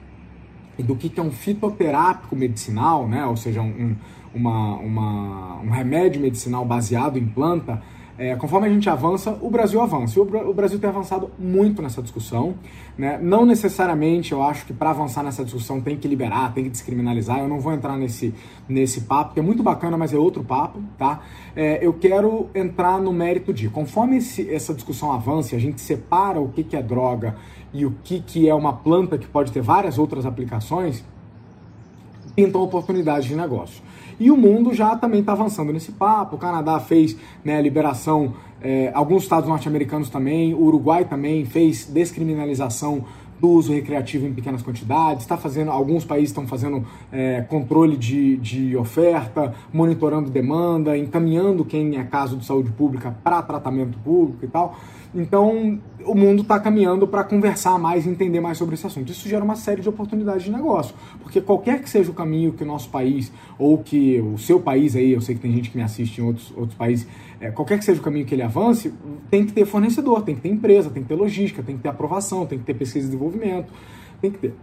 e 0.77 0.83
do 0.83 0.95
que, 0.95 1.09
que 1.09 1.19
é 1.19 1.23
um 1.23 1.31
fitoterápico 1.31 2.35
medicinal, 2.35 3.07
né? 3.07 3.25
ou 3.25 3.35
seja, 3.35 3.61
um, 3.61 3.95
uma, 4.33 4.75
uma, 4.75 5.55
um 5.61 5.69
remédio 5.69 6.21
medicinal 6.21 6.65
baseado 6.65 7.17
em 7.17 7.25
planta, 7.25 7.81
é, 8.17 8.35
conforme 8.35 8.67
a 8.67 8.69
gente 8.69 8.89
avança, 8.89 9.37
o 9.41 9.49
Brasil 9.49 9.81
avança. 9.81 10.19
E 10.19 10.21
o, 10.21 10.53
Brasil 10.53 10.77
tem 10.77 10.89
avançado 10.89 11.31
muito 11.37 11.81
nessa 11.81 12.01
discussão. 12.01 12.55
Né? 12.97 13.19
Não 13.21 13.45
necessariamente 13.45 14.31
eu 14.31 14.43
acho 14.43 14.65
que 14.65 14.73
para 14.73 14.91
avançar 14.91 15.23
nessa 15.23 15.43
discussão 15.43 15.81
tem 15.81 15.97
que 15.97 16.07
liberar, 16.07 16.53
tem 16.53 16.63
que 16.63 16.69
descriminalizar. 16.69 17.39
Eu 17.39 17.47
não 17.47 17.59
vou 17.59 17.73
entrar 17.73 17.97
nesse, 17.97 18.33
nesse 18.69 19.01
papo, 19.01 19.33
que 19.33 19.39
é 19.39 19.43
muito 19.43 19.63
bacana, 19.63 19.97
mas 19.97 20.13
é 20.13 20.17
outro 20.17 20.43
papo. 20.43 20.79
Tá? 20.97 21.21
É, 21.55 21.85
eu 21.85 21.93
quero 21.93 22.49
entrar 22.53 23.01
no 23.01 23.11
mérito 23.11 23.51
de, 23.51 23.67
conforme 23.69 24.17
esse, 24.17 24.47
essa 24.53 24.73
discussão 24.73 25.11
avança, 25.11 25.55
a 25.55 25.59
gente 25.59 25.81
separa 25.81 26.39
o 26.39 26.49
que, 26.49 26.63
que 26.63 26.75
é 26.75 26.83
droga 26.83 27.35
e 27.73 27.85
o 27.85 27.95
que, 28.03 28.19
que 28.19 28.47
é 28.47 28.53
uma 28.53 28.73
planta 28.73 29.17
que 29.17 29.27
pode 29.27 29.51
ter 29.51 29.61
várias 29.61 29.97
outras 29.97 30.27
aplicações, 30.27 31.03
pintam 32.35 32.61
oportunidades 32.61 33.27
de 33.27 33.35
negócio. 33.35 33.81
E 34.19 34.29
o 34.29 34.37
mundo 34.37 34.73
já 34.73 34.95
também 34.95 35.19
está 35.21 35.33
avançando 35.33 35.73
nesse 35.73 35.91
papo. 35.91 36.35
O 36.35 36.39
Canadá 36.39 36.79
fez 36.79 37.17
né, 37.43 37.61
liberação, 37.61 38.33
é, 38.61 38.91
alguns 38.93 39.23
estados 39.23 39.49
norte-americanos 39.49 40.09
também, 40.09 40.53
o 40.53 40.61
Uruguai 40.61 41.05
também 41.05 41.45
fez 41.45 41.85
descriminalização 41.85 43.03
do 43.43 43.49
uso 43.49 43.73
recreativo 43.73 44.25
em 44.25 44.31
pequenas 44.31 44.61
quantidades, 44.61 45.23
está 45.23 45.35
fazendo, 45.35 45.69
alguns 45.69 46.05
países 46.05 46.29
estão 46.29 46.47
fazendo 46.47 46.87
é, 47.11 47.41
controle 47.41 47.97
de, 47.97 48.37
de 48.37 48.77
oferta, 48.77 49.53
monitorando 49.73 50.29
demanda, 50.29 50.97
encaminhando 50.97 51.65
quem 51.65 51.97
é 51.97 52.05
caso 52.05 52.37
de 52.37 52.45
saúde 52.45 52.71
pública 52.71 53.13
para 53.21 53.41
tratamento 53.41 53.97
público 53.99 54.45
e 54.45 54.47
tal. 54.47 54.77
Então, 55.13 55.77
o 56.05 56.15
mundo 56.15 56.41
está 56.41 56.57
caminhando 56.59 57.05
para 57.05 57.23
conversar 57.23 57.77
mais 57.77 58.07
entender 58.07 58.39
mais 58.39 58.57
sobre 58.57 58.75
esse 58.75 58.87
assunto. 58.87 59.11
Isso 59.11 59.27
gera 59.27 59.43
uma 59.43 59.57
série 59.57 59.81
de 59.81 59.89
oportunidades 59.89 60.43
de 60.43 60.51
negócio, 60.51 60.95
porque 61.21 61.41
qualquer 61.41 61.81
que 61.81 61.89
seja 61.89 62.09
o 62.09 62.13
caminho 62.13 62.53
que 62.53 62.63
o 62.63 62.65
nosso 62.65 62.89
país, 62.89 63.31
ou 63.59 63.77
que 63.77 64.21
o 64.21 64.37
seu 64.37 64.59
país 64.59 64.95
aí, 64.95 65.11
eu 65.11 65.21
sei 65.21 65.35
que 65.35 65.41
tem 65.41 65.51
gente 65.51 65.69
que 65.69 65.77
me 65.77 65.83
assiste 65.83 66.19
em 66.19 66.23
outros, 66.23 66.51
outros 66.55 66.75
países, 66.75 67.07
é, 67.43 67.51
qualquer 67.51 67.77
que 67.77 67.83
seja 67.83 67.99
o 67.99 68.03
caminho 68.03 68.25
que 68.25 68.33
ele 68.33 68.41
avance, 68.41 68.93
tem 69.29 69.45
que 69.45 69.51
ter 69.51 69.65
fornecedor, 69.65 70.21
tem 70.21 70.33
que 70.33 70.39
ter 70.39 70.47
empresa, 70.47 70.89
tem 70.89 71.03
que 71.03 71.09
ter 71.09 71.15
logística, 71.15 71.61
tem 71.61 71.75
que 71.75 71.83
ter 71.83 71.89
aprovação, 71.89 72.45
tem 72.45 72.57
que 72.57 72.63
ter 72.63 72.73
pesquisa 72.73 73.05
e 73.05 73.09
desenvolvimento, 73.09 73.73
tem 74.21 74.31
que 74.31 74.37
ter. 74.37 74.53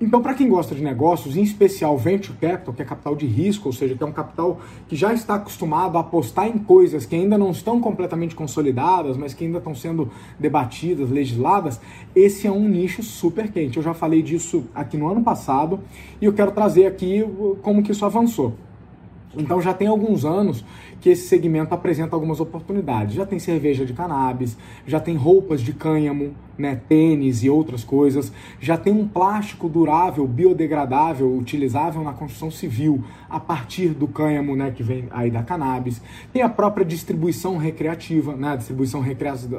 Então, 0.00 0.22
para 0.22 0.32
quem 0.32 0.48
gosta 0.48 0.74
de 0.74 0.82
negócios, 0.82 1.36
em 1.36 1.42
especial 1.42 1.96
venture 1.98 2.36
capital, 2.38 2.72
que 2.72 2.80
é 2.80 2.84
capital 2.86 3.14
de 3.14 3.26
risco, 3.26 3.68
ou 3.68 3.72
seja, 3.72 3.94
que 3.94 4.02
é 4.02 4.06
um 4.06 4.12
capital 4.12 4.60
que 4.88 4.96
já 4.96 5.12
está 5.12 5.34
acostumado 5.34 5.98
a 5.98 6.00
apostar 6.00 6.48
em 6.48 6.58
coisas 6.58 7.04
que 7.04 7.14
ainda 7.14 7.36
não 7.36 7.50
estão 7.50 7.78
completamente 7.78 8.34
consolidadas, 8.34 9.18
mas 9.18 9.34
que 9.34 9.44
ainda 9.44 9.58
estão 9.58 9.74
sendo 9.74 10.10
debatidas, 10.40 11.10
legisladas, 11.10 11.78
esse 12.16 12.46
é 12.46 12.50
um 12.50 12.66
nicho 12.66 13.02
super 13.02 13.52
quente. 13.52 13.76
Eu 13.76 13.82
já 13.82 13.92
falei 13.92 14.22
disso 14.22 14.64
aqui 14.74 14.96
no 14.96 15.06
ano 15.06 15.22
passado 15.22 15.80
e 16.18 16.24
eu 16.24 16.32
quero 16.32 16.50
trazer 16.50 16.86
aqui 16.86 17.22
como 17.60 17.82
que 17.82 17.92
isso 17.92 18.06
avançou. 18.06 18.54
Então 19.36 19.60
já 19.60 19.72
tem 19.72 19.88
alguns 19.88 20.24
anos 20.24 20.64
que 21.00 21.10
esse 21.10 21.26
segmento 21.26 21.74
apresenta 21.74 22.14
algumas 22.14 22.40
oportunidades. 22.40 23.14
Já 23.14 23.26
tem 23.26 23.38
cerveja 23.38 23.84
de 23.84 23.92
cannabis, 23.92 24.56
já 24.86 25.00
tem 25.00 25.16
roupas 25.16 25.60
de 25.60 25.72
cânhamo, 25.72 26.32
né, 26.56 26.80
tênis 26.88 27.42
e 27.42 27.50
outras 27.50 27.82
coisas, 27.82 28.32
já 28.60 28.76
tem 28.76 28.92
um 28.92 29.08
plástico 29.08 29.68
durável, 29.68 30.26
biodegradável, 30.26 31.34
utilizável 31.36 32.02
na 32.02 32.12
construção 32.12 32.50
civil 32.50 33.02
a 33.28 33.40
partir 33.40 33.88
do 33.88 34.06
cânhamo, 34.06 34.54
né, 34.54 34.70
que 34.70 34.82
vem 34.82 35.06
aí 35.10 35.30
da 35.30 35.42
cannabis. 35.42 36.00
Tem 36.32 36.42
a 36.42 36.48
própria 36.48 36.84
distribuição 36.84 37.56
recreativa, 37.56 38.36
né, 38.36 38.52
a 38.52 38.56
distribuição 38.56 39.02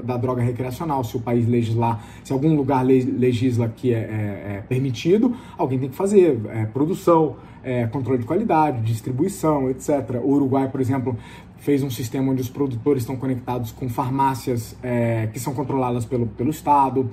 da 0.04 0.18
droga 0.18 0.42
recreacional, 0.42 1.04
se 1.04 1.18
o 1.18 1.20
país 1.20 1.48
legislar, 1.48 2.02
se 2.24 2.32
algum 2.32 2.56
lugar 2.56 2.86
legisla 2.86 3.68
que 3.76 3.94
é, 3.94 3.98
é, 3.98 4.56
é 4.58 4.64
permitido, 4.68 5.36
alguém 5.58 5.80
tem 5.80 5.90
que 5.90 5.96
fazer 5.96 6.40
é, 6.50 6.66
produção, 6.66 7.36
é, 7.64 7.88
controle 7.88 8.20
de 8.20 8.26
qualidade, 8.26 8.82
distribuição, 8.82 9.70
etc. 9.70 10.20
O 10.24 10.32
Uruguai, 10.34 10.70
por 10.70 10.82
exemplo, 10.82 11.18
fez 11.58 11.82
um 11.82 11.90
sistema 11.90 12.32
onde 12.32 12.42
os 12.42 12.50
produtores 12.50 13.04
estão 13.04 13.16
conectados 13.16 13.72
com 13.72 13.88
farmácias 13.88 14.76
é, 14.84 15.28
que 15.32 15.40
são 15.40 15.54
controladas 15.54 16.06
pelo, 16.06 16.28
pelo 16.28 16.50
Estado. 16.50 17.10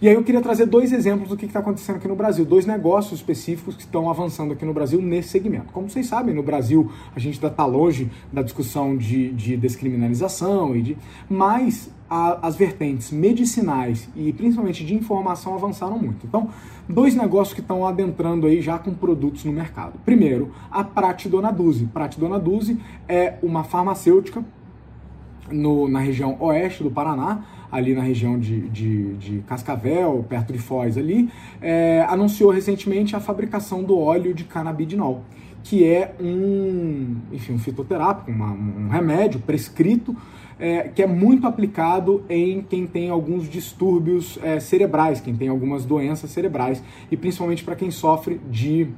E 0.00 0.08
aí 0.08 0.14
eu 0.14 0.22
queria 0.22 0.40
trazer 0.40 0.66
dois 0.66 0.92
exemplos 0.92 1.28
do 1.28 1.36
que 1.36 1.46
está 1.46 1.58
acontecendo 1.58 1.96
aqui 1.96 2.06
no 2.06 2.14
Brasil, 2.14 2.44
dois 2.44 2.64
negócios 2.64 3.18
específicos 3.18 3.74
que 3.74 3.82
estão 3.82 4.08
avançando 4.08 4.52
aqui 4.52 4.64
no 4.64 4.72
Brasil 4.72 5.02
nesse 5.02 5.30
segmento. 5.30 5.72
Como 5.72 5.90
vocês 5.90 6.06
sabem, 6.06 6.32
no 6.32 6.42
Brasil 6.44 6.92
a 7.16 7.18
gente 7.18 7.34
ainda 7.34 7.48
está 7.48 7.66
longe 7.66 8.08
da 8.32 8.40
discussão 8.40 8.96
de, 8.96 9.32
de 9.32 9.56
descriminalização, 9.56 10.76
e 10.76 10.82
de, 10.82 10.96
mas 11.28 11.90
a, 12.08 12.46
as 12.46 12.56
vertentes 12.56 13.10
medicinais 13.10 14.08
e 14.16 14.32
principalmente 14.32 14.84
de 14.84 14.94
informação 14.94 15.54
avançaram 15.54 15.98
muito. 15.98 16.26
Então, 16.26 16.48
dois 16.88 17.14
negócios 17.14 17.54
que 17.54 17.60
estão 17.60 17.86
adentrando 17.86 18.46
aí 18.46 18.60
já 18.62 18.78
com 18.78 18.94
produtos 18.94 19.44
no 19.44 19.52
mercado. 19.52 19.98
Primeiro, 20.04 20.52
a 20.70 20.82
Prate 20.82 21.28
Dona 21.28 21.50
Duzi. 21.50 21.86
Prate 21.86 22.18
Dona 22.18 22.38
Duzi 22.38 22.78
é 23.06 23.34
uma 23.42 23.64
farmacêutica 23.64 24.44
no, 25.50 25.88
na 25.88 26.00
região 26.00 26.36
oeste 26.40 26.82
do 26.82 26.90
Paraná, 26.90 27.44
ali 27.70 27.94
na 27.94 28.02
região 28.02 28.38
de, 28.38 28.68
de, 28.68 29.14
de 29.14 29.38
Cascavel, 29.40 30.24
perto 30.28 30.52
de 30.52 30.58
Foz 30.58 30.96
ali, 30.96 31.30
é, 31.60 32.06
anunciou 32.08 32.50
recentemente 32.50 33.14
a 33.14 33.20
fabricação 33.20 33.82
do 33.82 33.98
óleo 33.98 34.34
de 34.34 34.44
canabidinol, 34.44 35.22
que 35.62 35.84
é 35.84 36.14
um, 36.20 37.16
enfim, 37.32 37.54
um 37.54 37.58
fitoterápico, 37.58 38.30
uma, 38.30 38.52
um 38.52 38.88
remédio 38.88 39.40
prescrito 39.40 40.16
é, 40.58 40.88
que 40.88 41.02
é 41.02 41.06
muito 41.06 41.46
aplicado 41.46 42.24
em 42.28 42.62
quem 42.62 42.86
tem 42.86 43.10
alguns 43.10 43.48
distúrbios 43.48 44.38
é, 44.42 44.58
cerebrais, 44.60 45.20
quem 45.20 45.36
tem 45.36 45.48
algumas 45.48 45.84
doenças 45.84 46.30
cerebrais, 46.30 46.82
e 47.10 47.16
principalmente 47.16 47.64
para 47.64 47.76
quem 47.76 47.90
sofre 47.90 48.40
de 48.50 48.88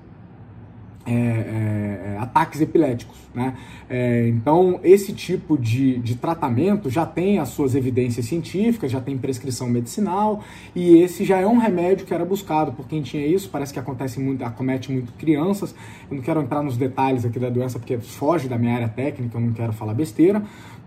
é, 1.07 1.13
é, 1.13 2.13
é, 2.13 2.19
ataques 2.19 2.61
epiléticos. 2.61 3.17
Né? 3.35 3.57
É, 3.89 4.29
então, 4.29 4.79
esse 4.85 5.15
tipo 5.15 5.57
de, 5.57 5.99
de 5.99 6.15
tratamento 6.15 6.91
já 6.91 7.07
tem 7.07 7.39
as 7.39 7.49
suas 7.49 7.75
evidências 7.75 8.27
científicas, 8.27 8.93
já 8.93 9.01
tem 9.01 9.17
prescrição 9.17 9.69
medicinal, 9.69 10.45
e 10.75 10.99
esse 10.99 11.25
já 11.25 11.39
é 11.39 11.47
um 11.47 11.57
remédio 11.57 12.07
que 12.07 12.13
era 12.13 12.25
buscado 12.25 12.73
por 12.73 12.87
quem 12.87 13.01
tinha 13.01 13.27
isso. 13.27 13.49
Parece 13.49 13.73
que 13.73 13.79
acontece 13.79 14.21
muito, 14.21 14.45
acomete 14.45 14.93
muito 14.93 15.13
crianças. 15.15 15.75
Eu 16.11 16.17
não 16.17 16.23
quero 16.23 16.43
entrar 16.43 16.63
nos 16.63 16.77
detalhes 16.77 17.25
aqui 17.25 17.39
da 17.39 17.49
doença 17.49 17.79
porque 17.79 17.99
foge 17.99 18.47
da 18.47 18.59
minha 18.59 18.75
área 18.75 18.89
técnica, 18.89 19.39
eu 19.39 19.41
não 19.41 19.53
quero 19.53 19.73
falar 19.73 19.95
besteira, 19.95 20.43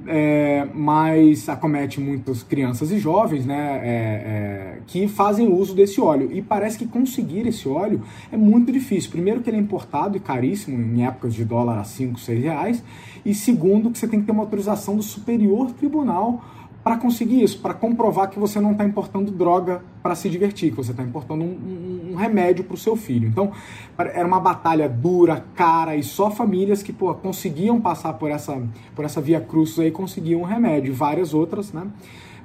é, 0.07 0.67
mas 0.73 1.47
acomete 1.47 1.99
muitas 1.99 2.43
crianças 2.43 2.91
e 2.91 2.97
jovens 2.97 3.45
né, 3.45 3.79
é, 3.83 3.89
é, 3.89 4.79
que 4.87 5.07
fazem 5.07 5.51
uso 5.51 5.73
desse 5.73 5.99
óleo. 6.01 6.29
E 6.31 6.41
parece 6.41 6.77
que 6.77 6.85
conseguir 6.85 7.47
esse 7.47 7.67
óleo 7.67 8.01
é 8.31 8.37
muito 8.37 8.71
difícil. 8.71 9.11
Primeiro, 9.11 9.41
que 9.41 9.49
ele 9.49 9.57
é 9.57 9.59
importado 9.59 10.17
e 10.17 10.19
caríssimo, 10.19 10.77
em 10.77 11.05
épocas 11.05 11.33
de 11.33 11.45
dólar 11.45 11.79
a 11.79 11.83
5, 11.83 12.19
6 12.19 12.43
reais. 12.43 12.83
E 13.25 13.33
segundo, 13.33 13.89
que 13.89 13.97
você 13.97 14.07
tem 14.07 14.19
que 14.19 14.25
ter 14.25 14.31
uma 14.31 14.43
autorização 14.43 14.95
do 14.95 15.03
Superior 15.03 15.71
Tribunal 15.71 16.43
para 16.83 16.97
conseguir 16.97 17.41
isso, 17.41 17.59
para 17.59 17.73
comprovar 17.73 18.29
que 18.29 18.37
você 18.37 18.59
não 18.59 18.73
está 18.73 18.83
importando 18.83 19.31
droga 19.31 19.81
para 20.01 20.15
se 20.15 20.29
divertir, 20.29 20.71
que 20.71 20.75
você 20.75 20.91
está 20.91 21.01
importando 21.01 21.43
um, 21.43 21.47
um, 21.47 21.92
um 22.13 22.17
remédio 22.17 22.63
para 22.63 22.75
o 22.75 22.77
seu 22.77 22.95
filho. 22.95 23.27
Então, 23.27 23.51
era 23.97 24.25
uma 24.27 24.39
batalha 24.39 24.87
dura, 24.87 25.45
cara, 25.55 25.95
e 25.95 26.03
só 26.03 26.29
famílias 26.31 26.83
que 26.83 26.93
pô, 26.93 27.13
conseguiam 27.15 27.79
passar 27.81 28.13
por 28.13 28.29
essa, 28.29 28.61
por 28.95 29.03
essa 29.05 29.19
via 29.19 29.41
cruz 29.41 29.77
aí 29.79 29.91
conseguiam 29.91 30.41
um 30.41 30.45
remédio, 30.45 30.93
várias 30.93 31.33
outras, 31.33 31.73
né? 31.73 31.87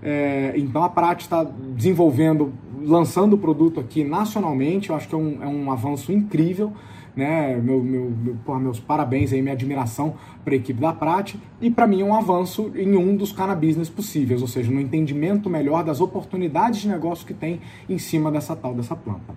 É, 0.00 0.52
então 0.56 0.84
a 0.84 0.88
Prat 0.88 1.22
está 1.22 1.44
desenvolvendo, 1.74 2.52
lançando 2.82 3.34
o 3.34 3.38
produto 3.38 3.80
aqui 3.80 4.04
nacionalmente, 4.04 4.90
eu 4.90 4.96
acho 4.96 5.08
que 5.08 5.14
é 5.14 5.18
um, 5.18 5.42
é 5.42 5.46
um 5.46 5.72
avanço 5.72 6.12
incrível 6.12 6.72
né? 7.18 7.56
Meu, 7.56 7.82
meu, 7.82 8.10
meu 8.10 8.36
porra, 8.46 8.60
meus 8.60 8.78
parabéns 8.78 9.32
aí, 9.32 9.42
minha 9.42 9.52
admiração 9.52 10.14
para 10.44 10.54
a 10.54 10.56
equipe 10.56 10.80
da 10.80 10.92
Prat 10.92 11.34
e 11.60 11.68
para 11.68 11.84
mim 11.84 12.00
é 12.00 12.04
um 12.04 12.14
avanço 12.14 12.70
em 12.76 12.96
um 12.96 13.16
dos 13.16 13.32
cannabis 13.32 13.88
possíveis, 13.88 14.40
ou 14.40 14.46
seja, 14.46 14.70
no 14.70 14.80
entendimento 14.80 15.50
melhor 15.50 15.82
das 15.82 16.00
oportunidades 16.00 16.80
de 16.80 16.88
negócio 16.88 17.26
que 17.26 17.34
tem 17.34 17.60
em 17.88 17.98
cima 17.98 18.30
dessa 18.30 18.54
tal 18.54 18.72
dessa 18.72 18.94
planta. 18.94 19.34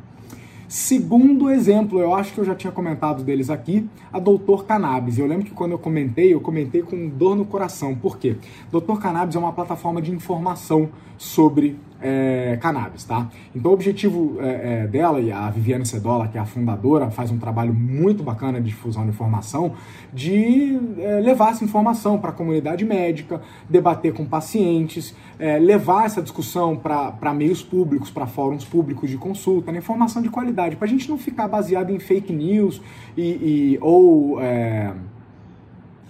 Segundo 0.71 1.49
exemplo, 1.49 1.99
eu 1.99 2.15
acho 2.15 2.31
que 2.31 2.39
eu 2.39 2.45
já 2.45 2.55
tinha 2.55 2.71
comentado 2.71 3.25
deles 3.25 3.49
aqui, 3.49 3.89
a 4.09 4.17
Doutor 4.17 4.63
Cannabis. 4.63 5.19
Eu 5.19 5.27
lembro 5.27 5.43
que 5.43 5.51
quando 5.51 5.73
eu 5.73 5.77
comentei, 5.77 6.33
eu 6.33 6.39
comentei 6.39 6.81
com 6.81 7.09
dor 7.09 7.35
no 7.35 7.43
coração. 7.43 7.93
Por 7.93 8.17
quê? 8.17 8.37
Doutor 8.71 8.97
Cannabis 8.97 9.35
é 9.35 9.39
uma 9.39 9.51
plataforma 9.51 10.01
de 10.01 10.13
informação 10.13 10.87
sobre 11.17 11.77
é, 12.01 12.57
cannabis, 12.61 13.03
tá? 13.03 13.27
Então 13.55 13.71
o 13.71 13.73
objetivo 13.73 14.37
é, 14.41 14.83
é, 14.83 14.87
dela, 14.87 15.19
e 15.19 15.31
a 15.31 15.49
Viviane 15.49 15.85
Cedola, 15.85 16.27
que 16.27 16.37
é 16.37 16.41
a 16.41 16.45
fundadora, 16.45 17.09
faz 17.11 17.31
um 17.31 17.37
trabalho 17.37 17.73
muito 17.73 18.23
bacana 18.23 18.59
de 18.59 18.69
difusão 18.69 19.03
de 19.03 19.09
informação, 19.09 19.73
de 20.13 20.79
é, 20.97 21.19
levar 21.19 21.51
essa 21.51 21.63
informação 21.63 22.17
para 22.17 22.31
a 22.31 22.33
comunidade 22.33 22.83
médica, 22.83 23.41
debater 23.69 24.13
com 24.13 24.25
pacientes, 24.25 25.15
é, 25.37 25.59
levar 25.59 26.05
essa 26.05 26.21
discussão 26.21 26.75
para 26.75 27.33
meios 27.33 27.61
públicos, 27.61 28.09
para 28.09 28.25
fóruns 28.25 28.65
públicos 28.65 29.09
de 29.09 29.17
consulta, 29.17 29.71
né? 29.71 29.79
informação 29.79 30.21
de 30.21 30.29
qualidade, 30.29 30.75
para 30.75 30.85
a 30.85 30.89
gente 30.89 31.09
não 31.09 31.17
ficar 31.17 31.47
baseado 31.47 31.91
em 31.91 31.99
fake 31.99 32.33
news 32.33 32.81
e, 33.15 33.21
e 33.73 33.77
ou 33.81 34.41
é, 34.41 34.93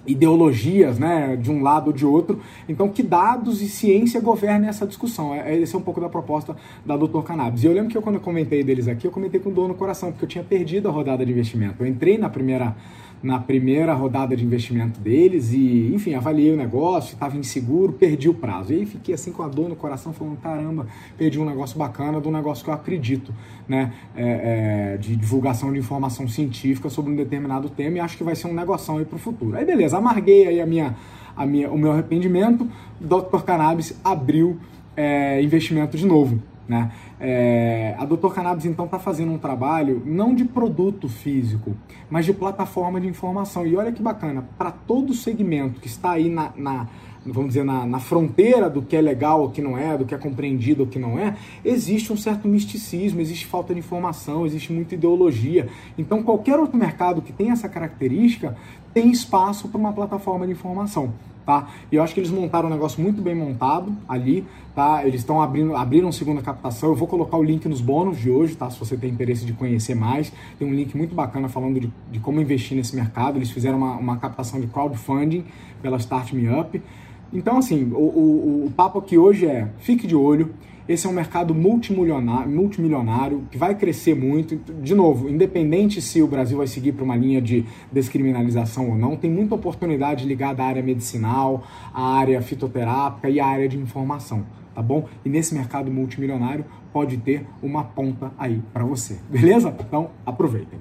ideologias, 0.05 0.98
né, 0.98 1.36
de 1.36 1.51
um 1.51 1.62
lado 1.62 1.88
ou 1.88 1.93
de 1.93 2.05
outro. 2.05 2.39
Então, 2.67 2.89
que 2.89 3.03
dados 3.03 3.62
e 3.62 3.67
ciência 3.67 4.20
governem 4.20 4.70
essa 4.70 4.86
discussão? 4.86 5.34
É, 5.34 5.53
é, 5.53 5.60
esse 5.60 5.75
é 5.75 5.77
um 5.77 5.81
pouco 5.81 6.01
da 6.01 6.10
proposta 6.10 6.55
da 6.86 6.98
Doutor 6.98 7.24
Cannabis. 7.24 7.63
E 7.63 7.67
eu 7.67 7.74
lembro 7.74 7.89
que 7.89 7.98
eu, 7.98 8.01
quando 8.01 8.15
eu 8.15 8.22
comentei 8.22 8.63
deles 8.63 8.88
aqui, 8.88 9.05
eu 9.05 9.12
comentei 9.12 9.39
com 9.39 9.51
dor 9.51 9.67
no 9.67 9.75
coração, 9.75 10.12
porque 10.12 10.25
eu 10.25 10.29
tinha 10.29 10.43
perdido 10.43 10.88
a 10.89 10.91
rodada 10.91 11.25
de 11.25 11.31
investimento. 11.31 11.84
Eu 11.84 11.88
entrei 11.88 12.17
na 12.17 12.29
primeira 12.29 12.75
na 13.22 13.40
primeira 13.40 13.94
rodada 13.94 14.36
de 14.36 14.44
investimento 14.44 15.00
deles 15.00 15.54
e, 15.54 15.94
enfim, 15.94 16.16
avaliei 16.16 16.51
o 16.51 16.58
negócio, 16.58 17.13
estava 17.13 17.38
inseguro, 17.38 17.94
perdi 17.94 18.28
o 18.28 18.34
prazo. 18.34 18.74
E 18.74 18.78
aí 18.78 18.86
fiquei 18.86 19.13
assim 19.13 19.32
com 19.32 19.44
a 19.44 19.48
dor 19.48 19.70
no 19.70 19.75
coração, 19.75 20.12
falando, 20.12 20.38
caramba, 20.38 20.88
perdi 21.18 21.40
um 21.40 21.46
negócio 21.46 21.78
bacana, 21.78 22.20
de 22.20 22.28
um 22.28 22.32
negócio 22.32 22.63
que 22.63 22.70
eu 22.70 22.74
acredito, 22.74 23.34
né, 23.68 23.94
é, 24.16 24.94
é, 24.94 24.98
de 24.98 25.16
divulgação 25.16 25.72
de 25.72 25.80
informação 25.80 26.28
científica 26.28 26.90
sobre 26.90 27.12
um 27.12 27.16
determinado 27.16 27.70
tema 27.70 27.98
e 27.98 28.00
acho 28.00 28.18
que 28.18 28.24
vai 28.24 28.36
ser 28.36 28.48
um 28.48 28.54
negoção 28.54 28.98
aí 28.98 29.06
para 29.06 29.16
o 29.16 29.20
futuro. 29.20 29.56
Aí 29.56 29.66
beleza, 29.66 29.98
amarguei 29.98 30.48
aí 30.48 30.60
a 30.60 30.66
minha, 30.66 30.96
a 31.36 31.46
minha, 31.46 31.70
o 31.70 31.78
meu 31.78 31.92
arrependimento, 31.92 32.68
Dr. 33.00 33.44
Cannabis 33.46 34.00
abriu 34.04 34.58
é, 34.96 35.42
investimento 35.42 35.96
de 35.96 36.06
novo. 36.06 36.50
Né? 36.72 36.90
É, 37.20 37.96
a 38.00 38.06
Doutor 38.06 38.34
Cannabis 38.34 38.63
então 38.63 38.86
está 38.86 38.98
fazendo 38.98 39.34
um 39.34 39.38
trabalho 39.38 40.01
não 40.06 40.34
de 40.34 40.46
produto 40.46 41.10
físico, 41.10 41.75
mas 42.10 42.25
de 42.25 42.32
plataforma 42.32 43.01
de 43.01 43.08
informação. 43.08 43.68
E 43.68 43.75
olha 43.75 43.92
que 43.92 44.01
bacana, 44.01 44.48
para 44.58 44.72
todo 44.72 45.13
segmento 45.13 45.82
que 45.82 45.88
está 45.88 46.12
aí 46.12 46.30
na, 46.30 46.54
na 46.56 46.88
vamos 47.25 47.50
dizer, 47.50 47.66
na, 47.66 47.86
na, 47.86 48.00
fronteira 48.00 48.70
do 48.70 48.82
que 48.82 48.96
é 48.96 49.01
legal 49.01 49.42
ou 49.42 49.50
que 49.50 49.62
não 49.62 49.78
é, 49.78 49.98
do 49.98 50.06
que 50.06 50.16
é 50.16 50.18
compreendido 50.18 50.84
ou 50.84 50.88
que 50.88 50.98
não 50.98 51.20
é, 51.20 51.36
existe 51.63 52.13
um 52.13 52.18
certo 52.18 52.48
misticismo, 52.48 53.20
existe 53.20 53.46
falta 53.46 53.74
de 53.74 53.80
informação, 53.80 54.46
existe 54.46 54.72
muita 54.72 54.96
ideologia. 54.96 55.68
Então, 55.98 56.24
qualquer 56.24 56.58
outro 56.58 56.78
mercado 56.78 57.22
que 57.22 57.34
tem 57.34 57.51
essa 57.51 57.68
característica 57.68 58.56
tem 58.94 59.12
espaço 59.12 59.68
para 59.68 59.78
uma 59.78 59.92
plataforma 59.92 60.48
de 60.48 60.54
informação 60.54 61.13
tá? 61.46 61.70
E 61.92 61.96
eu 61.96 62.04
acho 62.04 62.14
que 62.14 62.20
eles 62.20 62.32
montaram 62.32 62.68
um 62.68 62.72
negócio 62.72 63.02
muito 63.02 63.22
bem 63.22 63.36
montado 63.36 63.96
ali, 64.08 64.46
tá? 64.76 65.06
Eles 65.06 65.22
estão 65.22 65.42
abrindo, 65.42 65.76
abriram 65.76 66.12
segunda 66.12 66.42
captação. 66.42 66.90
Eu 66.90 66.96
vou 66.96 67.08
colocar 67.08 67.38
o 67.38 67.44
link 67.44 67.68
nos 67.68 67.82
bônus 67.82 68.18
de 68.20 68.30
hoje, 68.30 68.56
tá? 68.56 68.70
Se 68.70 68.80
você 68.80 68.98
tem 68.98 69.10
interesse 69.10 69.46
de 69.46 69.54
conhecer 69.54 69.96
mais, 69.96 70.32
tem 70.58 70.68
um 70.68 70.74
link 70.74 70.96
muito 70.96 71.14
bacana 71.16 71.50
falando 71.50 71.80
de, 71.80 71.92
de 72.12 72.20
como 72.20 72.42
investir 72.42 72.78
nesse 72.78 72.96
mercado. 72.96 73.38
Eles 73.38 73.52
fizeram 73.52 73.78
uma, 73.78 73.98
uma 73.98 74.18
captação 74.18 74.60
de 74.60 74.68
crowdfunding 74.68 75.44
pela 75.82 75.98
Start 75.98 76.34
Me 76.34 76.48
Up. 76.50 76.82
Então, 77.34 77.58
assim, 77.58 77.92
o, 77.94 77.98
o, 77.98 78.66
o 78.68 78.72
papo 78.76 79.00
aqui 79.00 79.18
hoje 79.18 79.46
é 79.46 79.70
fique 79.80 80.06
de 80.06 80.16
olho. 80.16 80.54
Esse 80.92 81.08
é 81.08 81.10
um 81.10 81.14
mercado 81.14 81.56
multimilionário, 81.56 82.52
multimilionário 82.52 83.44
que 83.50 83.58
vai 83.58 83.76
crescer 83.76 84.14
muito. 84.14 84.56
De 84.82 84.94
novo, 84.94 85.30
independente 85.30 86.02
se 86.02 86.22
o 86.22 86.28
Brasil 86.28 86.58
vai 86.58 86.68
seguir 86.68 86.92
para 86.92 87.04
uma 87.04 87.16
linha 87.16 87.42
de 87.42 87.66
descriminalização 87.92 88.90
ou 88.90 88.98
não, 88.98 89.16
tem 89.16 89.32
muita 89.32 89.56
oportunidade 89.56 90.26
ligada 90.26 90.64
à 90.64 90.68
área 90.68 90.84
medicinal, 90.84 91.64
à 91.94 92.18
área 92.18 92.42
fitoterápica 92.42 93.30
e 93.30 93.40
à 93.40 93.46
área 93.46 93.70
de 93.70 93.78
informação, 93.78 94.46
tá 94.76 94.82
bom? 94.82 95.08
E 95.24 95.30
nesse 95.30 95.54
mercado 95.54 95.90
multimilionário 95.90 96.66
pode 96.92 97.18
ter 97.18 97.46
uma 97.64 97.86
ponta 97.86 98.34
aí 98.38 98.62
para 98.74 98.84
você, 98.84 99.18
beleza? 99.32 99.74
Então 99.80 100.10
aproveitem. 100.26 100.80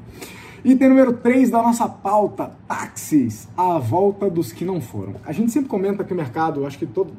Item 0.64 0.88
número 0.90 1.12
3 1.14 1.50
da 1.50 1.62
nossa 1.62 1.88
pauta, 1.88 2.52
táxis, 2.68 3.48
a 3.56 3.78
volta 3.78 4.28
dos 4.28 4.52
que 4.52 4.64
não 4.64 4.80
foram. 4.80 5.14
A 5.24 5.32
gente 5.32 5.50
sempre 5.52 5.70
comenta 5.70 6.04
que 6.04 6.12
o 6.12 6.16
mercado, 6.16 6.66
acho 6.66 6.78
que 6.78 6.84
todo, 6.84 7.12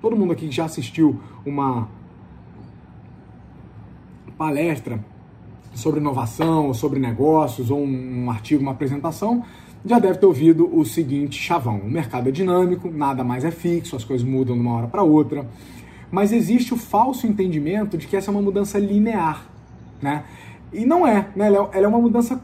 todo 0.00 0.14
mundo 0.14 0.32
aqui 0.32 0.46
que 0.46 0.54
já 0.54 0.66
assistiu 0.66 1.18
uma 1.44 1.88
palestra 4.42 4.98
sobre 5.72 6.00
inovação, 6.00 6.74
sobre 6.74 6.98
negócios, 6.98 7.70
ou 7.70 7.78
um, 7.78 8.24
um 8.24 8.30
artigo, 8.30 8.60
uma 8.60 8.72
apresentação, 8.72 9.44
já 9.86 10.00
deve 10.00 10.18
ter 10.18 10.26
ouvido 10.26 10.68
o 10.76 10.84
seguinte 10.84 11.40
chavão: 11.40 11.78
o 11.78 11.88
mercado 11.88 12.28
é 12.28 12.32
dinâmico, 12.32 12.90
nada 12.90 13.22
mais 13.22 13.44
é 13.44 13.52
fixo, 13.52 13.94
as 13.94 14.02
coisas 14.02 14.26
mudam 14.26 14.56
de 14.56 14.60
uma 14.60 14.74
hora 14.74 14.88
para 14.88 15.04
outra. 15.04 15.46
Mas 16.10 16.32
existe 16.32 16.74
o 16.74 16.76
falso 16.76 17.24
entendimento 17.24 17.96
de 17.96 18.08
que 18.08 18.16
essa 18.16 18.30
é 18.30 18.32
uma 18.32 18.42
mudança 18.42 18.80
linear, 18.80 19.46
né? 20.02 20.24
E 20.72 20.84
não 20.84 21.06
é, 21.06 21.28
né? 21.36 21.46
Ela 21.46 21.58
é, 21.58 21.78
ela 21.78 21.84
é 21.84 21.88
uma 21.88 22.00
mudança 22.00 22.42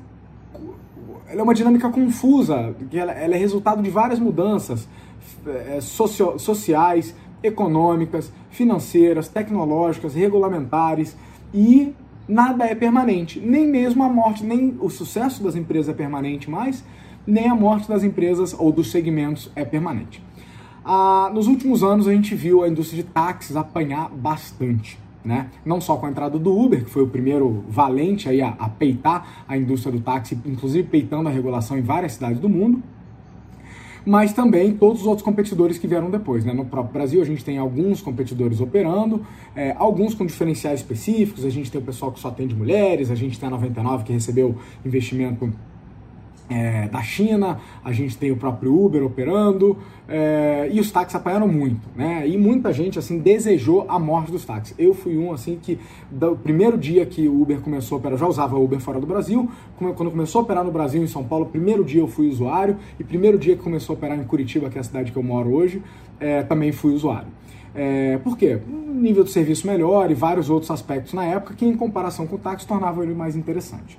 ela 1.31 1.41
é 1.41 1.43
uma 1.43 1.53
dinâmica 1.53 1.91
confusa, 1.91 2.75
que 2.89 2.97
ela, 2.97 3.13
ela 3.13 3.35
é 3.35 3.39
resultado 3.39 3.83
de 3.83 3.91
várias 3.91 4.19
mudanças 4.19 4.89
é, 5.47 5.79
socio, 5.81 6.39
sociais, 6.39 7.15
econômicas, 7.43 8.33
financeiras, 8.51 9.29
tecnológicas, 9.29 10.15
regulamentares 10.15 11.15
e 11.53 11.95
nada 12.29 12.65
é 12.67 12.75
permanente. 12.75 13.41
Nem 13.41 13.67
mesmo 13.67 14.03
a 14.03 14.09
morte, 14.09 14.45
nem 14.45 14.77
o 14.81 14.91
sucesso 14.91 15.43
das 15.43 15.57
empresas 15.57 15.89
é 15.89 15.93
permanente 15.95 16.51
mais, 16.51 16.85
nem 17.27 17.49
a 17.49 17.55
morte 17.55 17.89
das 17.89 18.03
empresas 18.05 18.55
ou 18.59 18.73
dos 18.73 18.91
segmentos 18.91 19.51
é 19.57 19.65
permanente. 19.65 20.23
Ah, 20.85 21.31
nos 21.35 21.47
últimos 21.47 21.83
anos 21.83 22.09
a 22.09 22.13
gente 22.13 22.35
viu 22.35 22.63
a 22.63 22.69
indústria 22.69 23.03
de 23.03 23.09
táxis 23.09 23.57
apanhar 23.57 24.09
bastante. 24.09 24.99
Né? 25.25 25.51
Não 25.65 25.81
só 25.81 25.97
com 25.97 26.07
a 26.07 26.11
entrada 26.11 26.39
do 26.39 26.57
Uber, 26.57 26.85
que 26.85 26.91
foi 26.91 27.03
o 27.03 27.09
primeiro 27.09 27.65
valente 27.69 28.29
aí 28.29 28.41
a, 28.41 28.55
a 28.59 28.69
peitar 28.69 29.45
a 29.47 29.59
indústria 29.59 29.93
do 29.93 30.01
táxi, 30.01 30.39
inclusive 30.47 30.89
peitando 30.89 31.29
a 31.29 31.33
regulação 31.33 31.77
em 31.77 31.83
várias 31.83 32.13
cidades 32.13 32.41
do 32.41 32.49
mundo, 32.49 32.83
mas 34.09 34.33
também 34.33 34.73
todos 34.73 35.03
os 35.03 35.07
outros 35.07 35.23
competidores 35.23 35.77
que 35.77 35.87
vieram 35.87 36.09
depois. 36.11 36.43
Né? 36.43 36.55
No 36.55 36.65
próprio 36.65 36.95
Brasil, 36.95 37.21
a 37.21 37.25
gente 37.27 37.45
tem 37.45 37.59
alguns 37.59 38.01
competidores 38.01 38.59
operando, 38.59 39.21
é, 39.55 39.75
alguns 39.77 40.15
com 40.15 40.25
diferenciais 40.25 40.81
específicos. 40.81 41.45
A 41.45 41.51
gente 41.51 41.71
tem 41.71 41.79
o 41.79 41.85
pessoal 41.85 42.11
que 42.11 42.19
só 42.19 42.29
atende 42.29 42.55
mulheres, 42.55 43.11
a 43.11 43.15
gente 43.15 43.39
tem 43.39 43.47
a 43.47 43.51
99 43.51 44.05
que 44.05 44.13
recebeu 44.15 44.57
investimento 44.83 45.53
é, 46.49 46.89
da 46.89 47.03
China, 47.03 47.61
a 47.85 47.93
gente 47.93 48.17
tem 48.17 48.31
o 48.31 48.37
próprio 48.37 48.75
Uber 48.75 49.05
operando, 49.05 49.77
é, 50.09 50.69
e 50.73 50.81
os 50.81 50.91
táxis 50.91 51.15
apanharam 51.17 51.47
muito, 51.47 51.87
né? 51.95 52.27
E 52.27 52.39
muita 52.39 52.73
gente, 52.73 52.99
assim, 52.99 53.19
desejou 53.19 53.85
a 53.89 53.99
morte 53.99 54.33
dos 54.33 54.45
táxis. 54.45 54.75
Eu 54.79 54.95
fui 54.95 55.19
um, 55.19 55.33
assim, 55.33 55.59
que 55.61 55.79
do 56.11 56.37
primeiro 56.37 56.79
dia 56.79 57.05
que 57.05 57.29
o 57.29 57.43
Uber 57.43 57.61
começou 57.61 57.97
a 57.97 57.99
operar, 57.99 58.19
já 58.19 58.27
usava 58.27 58.59
Uber 58.59 58.81
fora 58.81 58.99
do 58.99 59.07
Brasil, 59.07 59.51
quando 59.77 60.11
começou 60.11 60.41
a 60.41 60.45
operar 60.45 60.65
no 60.65 60.73
Brasil, 60.73 61.03
em 61.03 61.07
São 61.07 61.25
Paulo, 61.25 61.47
primeiro 61.47 61.85
dia 61.85 62.01
eu 62.01 62.09
fui 62.09 62.29
usuário, 62.29 62.77
e 62.99 63.05
primeiro 63.05 63.39
dia 63.39 63.55
que 63.55 63.63
começou 63.63 63.95
a 63.95 63.97
operar 63.99 64.19
em 64.19 64.25
Curitiba, 64.25 64.71
que 64.71 64.79
é 64.79 64.81
a 64.81 64.85
cidade 64.85 65.13
que 65.13 65.19
eu 65.19 65.23
moro 65.23 65.53
hoje, 65.53 65.83
é, 66.19 66.43
também 66.43 66.73
fui 66.73 66.95
usuário. 66.95 67.29
É, 67.75 68.19
por 68.19 68.37
quê? 68.37 68.59
Nível 68.67 69.23
de 69.23 69.31
serviço 69.31 69.67
melhor 69.67 70.11
e 70.11 70.15
vários 70.15 70.49
outros 70.49 70.71
aspectos 70.71 71.13
na 71.13 71.25
época 71.25 71.55
que, 71.55 71.67
em 71.67 71.77
comparação 71.77 72.27
com 72.27 72.37
o 72.37 72.39
táxi, 72.39 72.67
tornavam 72.67 73.05
ele 73.05 73.15
mais 73.15 73.37
interessante. 73.37 73.99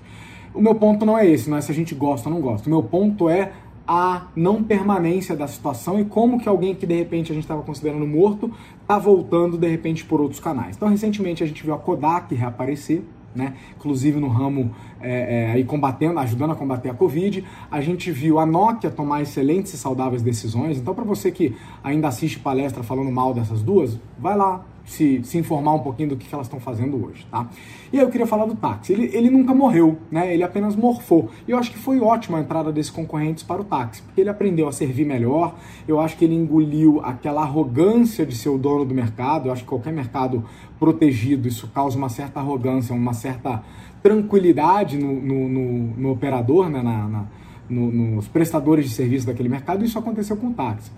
O 0.53 0.61
meu 0.61 0.75
ponto 0.75 1.05
não 1.05 1.17
é 1.17 1.27
esse, 1.27 1.49
não 1.49 1.57
é 1.57 1.61
se 1.61 1.71
a 1.71 1.75
gente 1.75 1.93
gosta 1.93 2.29
ou 2.29 2.35
não 2.35 2.41
gosta. 2.41 2.67
O 2.67 2.69
meu 2.69 2.83
ponto 2.83 3.29
é 3.29 3.51
a 3.87 4.27
não 4.35 4.63
permanência 4.63 5.35
da 5.35 5.47
situação 5.47 5.99
e 5.99 6.05
como 6.05 6.39
que 6.39 6.47
alguém 6.47 6.75
que 6.75 6.85
de 6.85 6.93
repente 6.93 7.31
a 7.31 7.33
gente 7.33 7.45
estava 7.45 7.63
considerando 7.63 8.05
morto 8.05 8.51
está 8.81 8.99
voltando 8.99 9.57
de 9.57 9.67
repente 9.67 10.05
por 10.05 10.21
outros 10.21 10.39
canais. 10.39 10.75
Então, 10.75 10.87
recentemente 10.87 11.43
a 11.43 11.47
gente 11.47 11.63
viu 11.63 11.73
a 11.73 11.77
Kodak 11.79 12.35
reaparecer, 12.35 13.01
né? 13.33 13.55
Inclusive 13.75 14.19
no 14.19 14.27
ramo 14.27 14.75
é, 15.01 15.57
é, 15.57 15.63
combatendo, 15.63 16.19
ajudando 16.19 16.51
a 16.51 16.55
combater 16.55 16.89
a 16.89 16.93
Covid. 16.93 17.43
A 17.71 17.81
gente 17.81 18.11
viu 18.11 18.37
a 18.37 18.45
Nokia 18.45 18.91
tomar 18.91 19.23
excelentes 19.23 19.73
e 19.73 19.77
saudáveis 19.77 20.21
decisões. 20.21 20.77
Então, 20.77 20.93
para 20.93 21.03
você 21.03 21.31
que 21.31 21.55
ainda 21.83 22.07
assiste 22.07 22.39
palestra 22.39 22.83
falando 22.83 23.11
mal 23.11 23.33
dessas 23.33 23.63
duas, 23.63 23.99
vai 24.19 24.37
lá, 24.37 24.63
se, 24.89 25.23
se 25.23 25.37
informar 25.37 25.73
um 25.75 25.79
pouquinho 25.79 26.09
do 26.09 26.17
que, 26.17 26.27
que 26.27 26.33
elas 26.33 26.47
estão 26.47 26.59
fazendo 26.59 27.05
hoje, 27.05 27.25
tá? 27.29 27.47
E 27.93 27.97
aí 27.97 28.03
eu 28.03 28.09
queria 28.09 28.25
falar 28.25 28.45
do 28.45 28.55
táxi. 28.55 28.91
Ele, 28.91 29.09
ele 29.13 29.29
nunca 29.29 29.53
morreu, 29.53 29.99
né? 30.09 30.33
Ele 30.33 30.41
apenas 30.41 30.75
morfou. 30.75 31.29
E 31.47 31.51
eu 31.51 31.59
acho 31.59 31.71
que 31.71 31.77
foi 31.77 31.99
ótima 31.99 32.39
a 32.39 32.41
entrada 32.41 32.71
desses 32.71 32.91
concorrentes 32.91 33.43
para 33.43 33.61
o 33.61 33.63
táxi, 33.63 34.01
porque 34.01 34.19
ele 34.19 34.31
aprendeu 34.31 34.67
a 34.67 34.71
servir 34.71 35.05
melhor. 35.05 35.55
Eu 35.87 35.99
acho 35.99 36.17
que 36.17 36.25
ele 36.25 36.33
engoliu 36.33 37.01
aquela 37.03 37.41
arrogância 37.41 38.25
de 38.25 38.35
ser 38.35 38.49
o 38.49 38.57
dono 38.57 38.83
do 38.83 38.95
mercado. 38.95 39.47
Eu 39.47 39.53
acho 39.53 39.61
que 39.61 39.69
qualquer 39.69 39.93
mercado 39.93 40.43
protegido, 40.79 41.47
isso 41.47 41.67
causa 41.67 41.95
uma 41.95 42.09
certa 42.09 42.39
arrogância, 42.39 42.95
uma 42.95 43.13
certa 43.13 43.61
tranquilidade 44.01 44.97
no, 44.97 45.21
no, 45.21 45.49
no, 45.49 45.71
no 45.97 46.11
operador, 46.11 46.67
né? 46.67 46.81
Na, 46.81 47.07
na, 47.07 47.25
no, 47.69 47.91
nos 47.91 48.27
prestadores 48.27 48.85
de 48.85 48.91
serviço 48.95 49.27
daquele 49.27 49.49
mercado. 49.49 49.83
E 49.83 49.85
isso 49.85 49.99
aconteceu 49.99 50.35
com 50.35 50.47
o 50.47 50.53
táxi. 50.53 50.89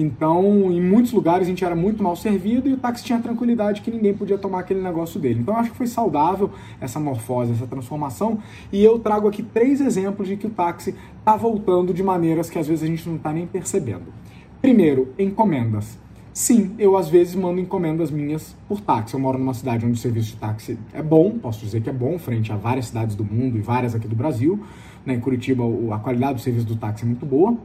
Então, 0.00 0.70
em 0.70 0.80
muitos 0.80 1.10
lugares 1.10 1.48
a 1.48 1.50
gente 1.50 1.64
era 1.64 1.74
muito 1.74 2.04
mal 2.04 2.14
servido 2.14 2.68
e 2.68 2.72
o 2.72 2.76
táxi 2.76 3.02
tinha 3.02 3.18
tranquilidade 3.18 3.80
que 3.80 3.90
ninguém 3.90 4.14
podia 4.14 4.38
tomar 4.38 4.60
aquele 4.60 4.80
negócio 4.80 5.18
dele. 5.18 5.40
Então, 5.40 5.56
acho 5.56 5.72
que 5.72 5.76
foi 5.76 5.88
saudável 5.88 6.52
essa 6.80 7.00
morfose, 7.00 7.50
essa 7.50 7.66
transformação. 7.66 8.38
E 8.72 8.84
eu 8.84 9.00
trago 9.00 9.26
aqui 9.26 9.42
três 9.42 9.80
exemplos 9.80 10.28
de 10.28 10.36
que 10.36 10.46
o 10.46 10.50
táxi 10.50 10.94
está 11.18 11.36
voltando 11.36 11.92
de 11.92 12.00
maneiras 12.00 12.48
que 12.48 12.56
às 12.60 12.68
vezes 12.68 12.84
a 12.84 12.86
gente 12.86 13.08
não 13.08 13.16
está 13.16 13.32
nem 13.32 13.44
percebendo. 13.44 14.04
Primeiro, 14.62 15.12
encomendas. 15.18 15.98
Sim, 16.32 16.76
eu 16.78 16.96
às 16.96 17.08
vezes 17.08 17.34
mando 17.34 17.58
encomendas 17.58 18.08
minhas 18.08 18.54
por 18.68 18.80
táxi. 18.80 19.14
Eu 19.14 19.20
moro 19.20 19.36
numa 19.36 19.52
cidade 19.52 19.84
onde 19.84 19.98
o 19.98 20.00
serviço 20.00 20.28
de 20.28 20.36
táxi 20.36 20.78
é 20.94 21.02
bom, 21.02 21.40
posso 21.40 21.58
dizer 21.58 21.82
que 21.82 21.90
é 21.90 21.92
bom, 21.92 22.20
frente 22.20 22.52
a 22.52 22.56
várias 22.56 22.86
cidades 22.86 23.16
do 23.16 23.24
mundo 23.24 23.58
e 23.58 23.60
várias 23.60 23.96
aqui 23.96 24.06
do 24.06 24.14
Brasil. 24.14 24.64
Né? 25.04 25.14
Em 25.14 25.20
Curitiba, 25.20 25.64
a 25.92 25.98
qualidade 25.98 26.34
do 26.34 26.40
serviço 26.40 26.66
do 26.66 26.76
táxi 26.76 27.02
é 27.02 27.06
muito 27.08 27.26
boa. 27.26 27.56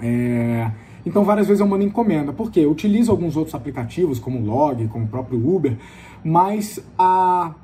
É... 0.00 0.72
Então, 1.06 1.24
várias 1.24 1.46
vezes 1.46 1.60
eu 1.60 1.66
mando 1.68 1.84
encomenda. 1.84 2.32
Por 2.32 2.50
quê? 2.50 2.60
Eu 2.60 2.72
utilizo 2.72 3.12
alguns 3.12 3.36
outros 3.36 3.54
aplicativos, 3.54 4.18
como 4.18 4.40
o 4.40 4.44
Log, 4.44 4.88
como 4.88 5.04
o 5.04 5.08
próprio 5.08 5.38
Uber, 5.38 5.78
mas 6.24 6.84
a, 6.98 7.54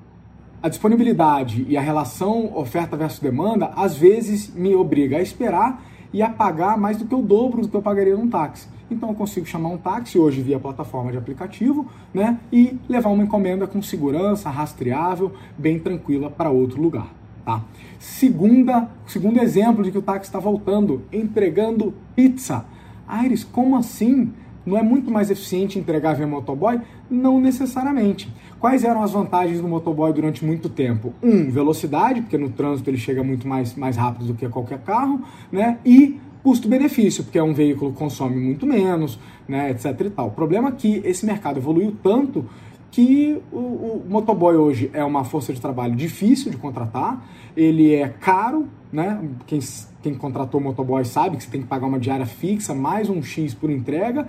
a 0.62 0.68
disponibilidade 0.68 1.66
e 1.68 1.76
a 1.76 1.80
relação 1.80 2.56
oferta 2.56 2.96
versus 2.96 3.18
demanda, 3.18 3.72
às 3.74 3.96
vezes 3.96 4.54
me 4.54 4.76
obriga 4.76 5.16
a 5.16 5.20
esperar 5.20 5.82
e 6.12 6.22
a 6.22 6.30
pagar 6.30 6.78
mais 6.78 6.98
do 6.98 7.04
que 7.04 7.14
o 7.14 7.22
dobro 7.22 7.62
do 7.62 7.68
que 7.68 7.74
eu 7.76 7.82
pagaria 7.82 8.14
num 8.14 8.28
táxi. 8.28 8.68
Então 8.88 9.08
eu 9.08 9.14
consigo 9.14 9.44
chamar 9.44 9.70
um 9.70 9.78
táxi 9.78 10.18
hoje 10.18 10.40
via 10.40 10.60
plataforma 10.60 11.10
de 11.10 11.18
aplicativo, 11.18 11.86
né, 12.12 12.38
e 12.52 12.78
levar 12.88 13.08
uma 13.08 13.24
encomenda 13.24 13.66
com 13.66 13.82
segurança, 13.82 14.50
rastreável, 14.50 15.32
bem 15.58 15.78
tranquila 15.78 16.30
para 16.30 16.50
outro 16.50 16.80
lugar, 16.80 17.08
tá? 17.44 17.62
Segunda, 17.98 18.88
segundo 19.06 19.40
exemplo 19.40 19.82
de 19.82 19.90
que 19.90 19.98
o 19.98 20.02
táxi 20.02 20.28
está 20.28 20.38
voltando, 20.38 21.02
entregando 21.10 21.94
pizza. 22.14 22.66
Aires, 23.12 23.44
como 23.44 23.76
assim? 23.76 24.32
Não 24.64 24.78
é 24.78 24.82
muito 24.82 25.10
mais 25.10 25.30
eficiente 25.30 25.78
entregar 25.78 26.14
via 26.14 26.26
motoboy? 26.26 26.80
Não 27.10 27.40
necessariamente. 27.40 28.32
Quais 28.60 28.84
eram 28.84 29.02
as 29.02 29.10
vantagens 29.10 29.60
do 29.60 29.66
motoboy 29.66 30.12
durante 30.12 30.44
muito 30.44 30.68
tempo? 30.68 31.12
Um, 31.22 31.50
velocidade, 31.50 32.22
porque 32.22 32.38
no 32.38 32.50
trânsito 32.50 32.88
ele 32.88 32.96
chega 32.96 33.22
muito 33.24 33.46
mais, 33.46 33.74
mais 33.74 33.96
rápido 33.96 34.26
do 34.26 34.34
que 34.34 34.48
qualquer 34.48 34.78
carro, 34.78 35.20
né? 35.50 35.78
E 35.84 36.20
custo-benefício, 36.42 37.24
porque 37.24 37.38
é 37.38 37.42
um 37.42 37.52
veículo 37.52 37.92
que 37.92 37.98
consome 37.98 38.36
muito 38.36 38.66
menos, 38.66 39.18
né, 39.48 39.70
etc 39.70 40.00
e 40.00 40.10
tal. 40.10 40.28
O 40.28 40.30
problema 40.32 40.70
é 40.70 40.72
que 40.72 41.00
esse 41.04 41.24
mercado 41.24 41.58
evoluiu 41.58 41.94
tanto 42.02 42.44
que 42.92 43.42
o, 43.50 43.56
o, 43.56 44.06
motoboy 44.06 44.54
hoje 44.54 44.90
é 44.92 45.02
uma 45.02 45.24
força 45.24 45.50
de 45.50 45.60
trabalho 45.60 45.96
difícil 45.96 46.50
de 46.50 46.58
contratar, 46.58 47.26
ele 47.56 47.94
é 47.94 48.06
caro, 48.06 48.68
né? 48.92 49.18
Quem, 49.46 49.58
quem 50.02 50.14
contratou 50.14 50.60
motoboy 50.60 51.02
sabe 51.06 51.38
que 51.38 51.42
você 51.42 51.50
tem 51.50 51.62
que 51.62 51.66
pagar 51.66 51.86
uma 51.86 51.98
diária 51.98 52.26
fixa, 52.26 52.74
mais 52.74 53.08
um 53.08 53.22
X 53.22 53.54
por 53.54 53.70
entrega, 53.70 54.28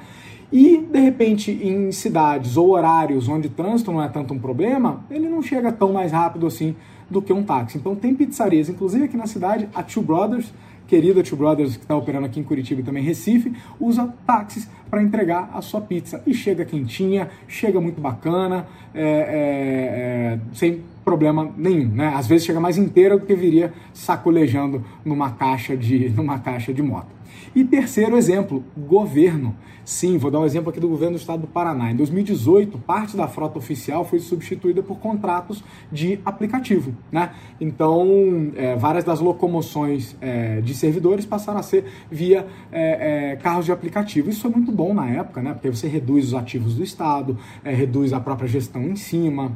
e 0.50 0.78
de 0.78 1.00
repente 1.00 1.52
em 1.52 1.92
cidades 1.92 2.56
ou 2.56 2.70
horários 2.70 3.28
onde 3.28 3.50
trânsito 3.50 3.92
não 3.92 4.02
é 4.02 4.08
tanto 4.08 4.34
um 4.34 4.40
problema, 4.40 5.04
ele 5.12 5.28
não 5.28 5.42
chega 5.42 5.70
tão 5.70 5.92
mais 5.92 6.14
rápido 6.14 6.48
assim 6.48 6.74
do 7.10 7.22
que 7.22 7.34
um 7.34 7.44
táxi. 7.44 7.78
Então 7.78 7.98
tem 7.98 8.16
pizzarias, 8.16 8.70
inclusive 8.70 9.04
aqui 9.04 9.18
na 9.18 9.28
cidade, 9.28 9.68
a 9.76 9.84
Two 9.84 10.04
Brothers, 10.04 10.54
querida 10.88 11.24
Two 11.24 11.38
Brothers, 11.38 11.76
que 11.76 11.84
está 11.84 11.96
operando 11.96 12.26
aqui 12.26 12.40
em 12.40 12.44
Curitiba 12.44 12.82
e 12.82 12.84
também 12.84 13.04
Recife, 13.04 13.54
usa 13.80 14.14
táxis 14.26 14.70
para 14.90 15.02
entregar 15.02 15.50
a 15.54 15.62
sua 15.62 15.82
pizza. 15.82 16.22
E 16.26 16.34
chega 16.34 16.66
quentinha, 16.66 17.30
chega 17.48 17.82
muito 17.82 18.00
bacana, 18.00 18.68
é, 18.94 19.02
é, 19.02 20.36
é, 20.36 20.40
sem 20.54 20.82
problema 21.04 21.52
nenhum, 21.58 21.90
né? 21.90 22.14
Às 22.16 22.28
vezes 22.28 22.46
chega 22.46 22.60
mais 22.60 22.78
inteira 22.78 23.18
do 23.18 23.26
que 23.26 23.36
viria 23.36 23.74
sacolejando 23.94 24.84
numa 25.04 25.32
caixa 25.32 25.76
de, 25.76 26.10
numa 26.16 26.40
caixa 26.40 26.74
de 26.74 26.82
moto. 26.82 27.24
E 27.56 27.64
terceiro 27.64 28.18
exemplo, 28.18 28.64
governo. 28.78 29.56
Sim, 29.86 30.18
vou 30.18 30.32
dar 30.32 30.40
um 30.40 30.46
exemplo 30.46 30.70
aqui 30.70 30.80
do 30.80 30.88
governo 30.88 31.18
do 31.18 31.20
estado 31.20 31.42
do 31.42 31.48
Paraná. 31.48 31.92
Em 31.92 31.96
2018, 31.96 32.78
parte 32.80 33.18
da 33.18 33.28
frota 33.28 33.60
oficial 33.60 34.06
foi 34.06 34.20
substituída 34.20 34.82
por 34.82 34.98
contratos 34.98 35.64
de 35.92 36.20
aplicativo. 36.26 36.96
Né? 37.12 37.32
Então, 37.60 38.52
é, 38.56 38.76
várias 38.76 39.04
das 39.04 39.20
locomoções 39.20 40.16
é, 40.22 40.62
de 40.62 40.74
servidores 40.74 41.26
passaram 41.26 41.60
a 41.60 41.64
ser 41.64 41.86
via 42.10 42.48
é, 42.72 43.34
é 43.34 43.36
carros 43.36 43.66
de 43.66 43.72
aplicativo. 43.72 44.30
Isso 44.30 44.42
foi 44.42 44.52
muito 44.52 44.72
bom 44.72 44.94
na 44.94 45.10
época, 45.10 45.42
né? 45.42 45.54
porque 45.54 45.70
você 45.70 45.88
reduz 45.88 46.28
os 46.28 46.34
ativos 46.34 46.76
do 46.76 46.84
estado, 46.84 47.38
é, 47.64 47.74
reduz 47.74 48.14
a 48.14 48.22
própria 48.22 48.48
gestão 48.48 48.84
em 48.84 48.96
cima. 48.96 49.52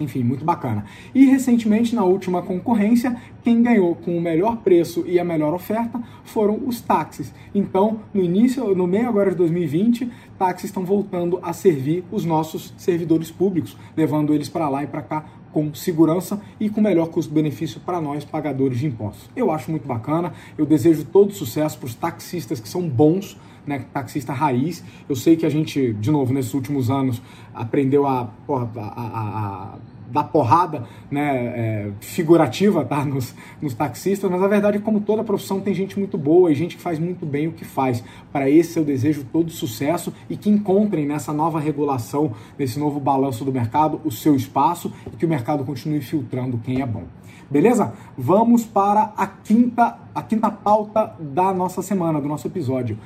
Enfim, 0.00 0.22
muito 0.22 0.44
bacana. 0.44 0.84
E 1.14 1.24
recentemente, 1.26 1.94
na 1.94 2.04
última 2.04 2.42
concorrência, 2.42 3.16
quem 3.42 3.62
ganhou 3.62 3.94
com 3.96 4.16
o 4.16 4.20
melhor 4.20 4.58
preço 4.58 5.04
e 5.06 5.18
a 5.18 5.24
melhor 5.24 5.54
oferta 5.54 6.00
foram 6.24 6.60
os 6.66 6.80
táxis. 6.80 7.32
Então, 7.54 8.00
no 8.12 8.22
início, 8.22 8.74
no 8.74 8.86
meio 8.86 9.08
agora 9.08 9.30
de 9.30 9.36
2020, 9.36 10.10
táxis 10.38 10.70
estão 10.70 10.84
voltando 10.84 11.38
a 11.42 11.52
servir 11.52 12.04
os 12.12 12.24
nossos 12.24 12.72
servidores 12.76 13.30
públicos, 13.30 13.76
levando 13.96 14.32
eles 14.32 14.48
para 14.48 14.68
lá 14.68 14.84
e 14.84 14.86
para 14.86 15.02
cá 15.02 15.24
com 15.52 15.74
segurança 15.74 16.40
e 16.60 16.68
com 16.68 16.80
melhor 16.80 17.08
custo-benefício 17.08 17.80
para 17.80 18.00
nós, 18.00 18.24
pagadores 18.24 18.78
de 18.78 18.86
impostos. 18.86 19.28
Eu 19.34 19.50
acho 19.50 19.70
muito 19.70 19.86
bacana, 19.86 20.32
eu 20.56 20.66
desejo 20.66 21.04
todo 21.04 21.32
sucesso 21.32 21.78
para 21.78 21.86
os 21.86 21.94
taxistas 21.94 22.60
que 22.60 22.68
são 22.68 22.88
bons, 22.88 23.36
né, 23.68 23.84
taxista 23.92 24.32
raiz. 24.32 24.82
Eu 25.08 25.14
sei 25.14 25.36
que 25.36 25.44
a 25.44 25.50
gente, 25.50 25.92
de 25.92 26.10
novo, 26.10 26.32
nesses 26.32 26.54
últimos 26.54 26.90
anos, 26.90 27.22
aprendeu 27.54 28.06
a, 28.06 28.24
porra, 28.46 28.68
a, 28.76 28.80
a, 28.80 29.74
a 29.74 29.78
dar 30.10 30.24
porrada 30.24 30.86
né, 31.10 31.46
é, 31.46 31.90
figurativa 32.00 32.84
tá, 32.84 33.04
nos, 33.06 33.34
nos, 33.60 33.74
taxistas, 33.74 34.30
mas 34.30 34.42
a 34.42 34.48
verdade 34.48 34.78
como 34.78 35.00
toda 35.00 35.22
profissão, 35.22 35.60
tem 35.60 35.74
gente 35.74 35.98
muito 35.98 36.16
boa 36.16 36.50
e 36.50 36.54
gente 36.54 36.76
que 36.76 36.82
faz 36.82 36.98
muito 36.98 37.26
bem 37.26 37.48
o 37.48 37.52
que 37.52 37.64
faz. 37.64 38.02
Para 38.32 38.48
esse 38.48 38.78
eu 38.78 38.84
desejo 38.84 39.24
todo 39.30 39.50
sucesso 39.50 40.12
e 40.28 40.36
que 40.36 40.48
encontrem 40.48 41.06
nessa 41.06 41.32
nova 41.32 41.60
regulação, 41.60 42.32
nesse 42.58 42.78
novo 42.78 42.98
balanço 42.98 43.44
do 43.44 43.52
mercado, 43.52 44.00
o 44.04 44.10
seu 44.10 44.34
espaço 44.34 44.90
e 45.12 45.16
que 45.16 45.26
o 45.26 45.28
mercado 45.28 45.64
continue 45.64 46.00
filtrando 46.00 46.58
quem 46.58 46.80
é 46.80 46.86
bom. 46.86 47.04
Beleza? 47.50 47.94
Vamos 48.16 48.66
para 48.66 49.14
a 49.16 49.26
quinta, 49.26 49.96
a 50.14 50.20
quinta 50.20 50.50
pauta 50.50 51.14
da 51.18 51.52
nossa 51.54 51.80
semana, 51.80 52.20
do 52.20 52.28
nosso 52.28 52.46
episódio. 52.46 52.98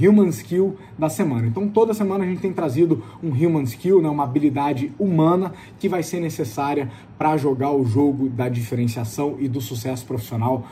Human 0.00 0.28
Skill 0.28 0.76
da 0.98 1.08
semana. 1.08 1.46
Então, 1.46 1.68
toda 1.68 1.94
semana 1.94 2.24
a 2.24 2.26
gente 2.26 2.40
tem 2.40 2.52
trazido 2.52 3.02
um 3.22 3.30
Human 3.30 3.62
Skill, 3.62 4.02
né, 4.02 4.08
uma 4.08 4.24
habilidade 4.24 4.92
humana 4.98 5.52
que 5.78 5.88
vai 5.88 6.02
ser 6.02 6.20
necessária 6.20 6.90
para 7.16 7.36
jogar 7.36 7.72
o 7.72 7.84
jogo 7.84 8.28
da 8.28 8.48
diferenciação 8.48 9.36
e 9.38 9.48
do 9.48 9.60
sucesso 9.60 10.04
profissional 10.06 10.66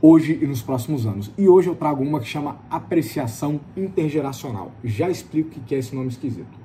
hoje 0.00 0.38
e 0.42 0.46
nos 0.46 0.60
próximos 0.60 1.06
anos. 1.06 1.30
E 1.38 1.48
hoje 1.48 1.68
eu 1.68 1.76
trago 1.76 2.02
uma 2.02 2.18
que 2.18 2.26
chama 2.26 2.58
apreciação 2.68 3.60
intergeracional. 3.76 4.72
Já 4.82 5.08
explico 5.08 5.50
o 5.50 5.62
que 5.62 5.74
é 5.74 5.78
esse 5.78 5.94
nome 5.94 6.08
esquisito. 6.08 6.60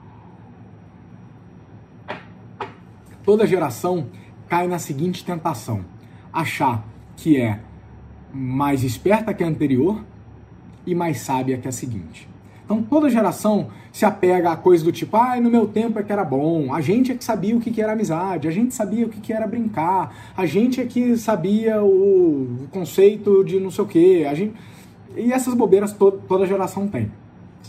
Toda 3.24 3.46
geração 3.46 4.08
cai 4.48 4.68
na 4.68 4.80
seguinte 4.80 5.24
tentação: 5.24 5.86
achar 6.34 6.88
que 7.16 7.38
é 7.38 7.60
mais 8.34 8.84
esperta 8.84 9.34
que 9.34 9.44
a 9.44 9.48
anterior 9.48 10.04
e 10.88 10.96
mais 10.96 11.20
sábia 11.20 11.58
que 11.58 11.68
a 11.68 11.72
seguinte. 11.72 12.28
Então 12.66 12.82
toda 12.82 13.10
geração 13.10 13.68
se 13.94 14.06
apega 14.06 14.52
a 14.52 14.56
coisa 14.58 14.84
do 14.84 14.92
tipo, 14.92 15.16
ah, 15.16 15.40
no 15.40 15.50
meu 15.50 15.68
tempo 15.68 16.00
é 16.00 16.04
que 16.04 16.12
era 16.12 16.24
bom, 16.24 16.74
a 16.74 16.82
gente 16.82 17.12
é 17.12 17.16
que 17.16 17.24
sabia 17.24 17.56
o 17.56 17.60
que 17.60 17.82
era 17.82 17.94
amizade, 17.94 18.48
a 18.48 18.52
gente 18.52 18.74
sabia 18.74 19.06
o 19.06 19.10
que 19.10 19.32
era 19.32 19.48
brincar, 19.48 20.14
a 20.36 20.46
gente 20.46 20.82
é 20.82 20.86
que 20.86 21.16
sabia 21.18 21.82
o 21.82 22.68
conceito 22.72 23.44
de 23.44 23.60
não 23.60 23.72
sei 23.72 23.84
o 23.84 23.88
quê, 23.88 24.28
a 24.30 24.34
gente... 24.34 24.54
e 25.16 25.32
essas 25.32 25.54
bobeiras 25.54 25.94
toda, 25.94 26.18
toda 26.28 26.46
geração 26.46 26.88
tem. 26.88 27.10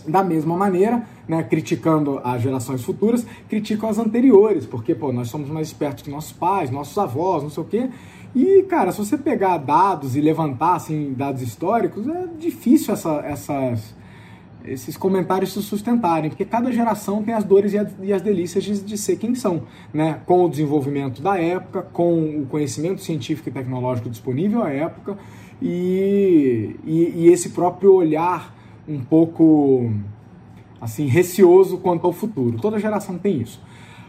Da 0.06 0.24
mesma 0.24 0.56
maneira, 0.56 1.06
né, 1.28 1.42
criticando 1.42 2.20
as 2.24 2.42
gerações 2.42 2.82
futuras, 2.82 3.24
criticam 3.48 3.88
as 3.88 3.98
anteriores, 3.98 4.66
porque 4.66 4.94
pô, 4.94 5.12
nós 5.12 5.28
somos 5.28 5.48
mais 5.48 5.68
espertos 5.68 6.02
que 6.02 6.10
nossos 6.10 6.32
pais, 6.32 6.70
nossos 6.70 6.96
avós, 6.98 7.42
não 7.42 7.50
sei 7.50 7.62
o 7.62 7.66
quê, 7.66 7.90
e, 8.34 8.62
cara, 8.64 8.92
se 8.92 8.98
você 8.98 9.16
pegar 9.16 9.58
dados 9.58 10.16
e 10.16 10.20
levantar, 10.20 10.76
assim, 10.76 11.14
dados 11.16 11.42
históricos, 11.42 12.06
é 12.06 12.26
difícil 12.38 12.92
essa, 12.92 13.20
essas, 13.24 13.94
esses 14.64 14.96
comentários 14.96 15.52
se 15.52 15.62
sustentarem, 15.62 16.30
porque 16.30 16.44
cada 16.44 16.70
geração 16.70 17.22
tem 17.22 17.34
as 17.34 17.44
dores 17.44 17.72
e, 17.72 17.78
a, 17.78 17.86
e 18.02 18.12
as 18.12 18.20
delícias 18.20 18.62
de, 18.62 18.80
de, 18.80 18.98
ser 18.98 19.16
quem 19.16 19.34
são, 19.34 19.62
né? 19.92 20.20
Com 20.26 20.44
o 20.44 20.48
desenvolvimento 20.48 21.22
da 21.22 21.38
época, 21.38 21.82
com 21.82 22.42
o 22.42 22.46
conhecimento 22.46 23.00
científico 23.00 23.48
e 23.48 23.52
tecnológico 23.52 24.10
disponível 24.10 24.62
à 24.62 24.70
época 24.70 25.16
e, 25.60 26.76
e, 26.84 27.12
e 27.16 27.28
esse 27.28 27.50
próprio 27.50 27.94
olhar 27.94 28.54
um 28.86 29.00
pouco, 29.00 29.90
assim, 30.80 31.06
receoso 31.06 31.78
quanto 31.78 32.06
ao 32.06 32.12
futuro. 32.12 32.58
Toda 32.58 32.78
geração 32.78 33.18
tem 33.18 33.40
isso. 33.40 33.60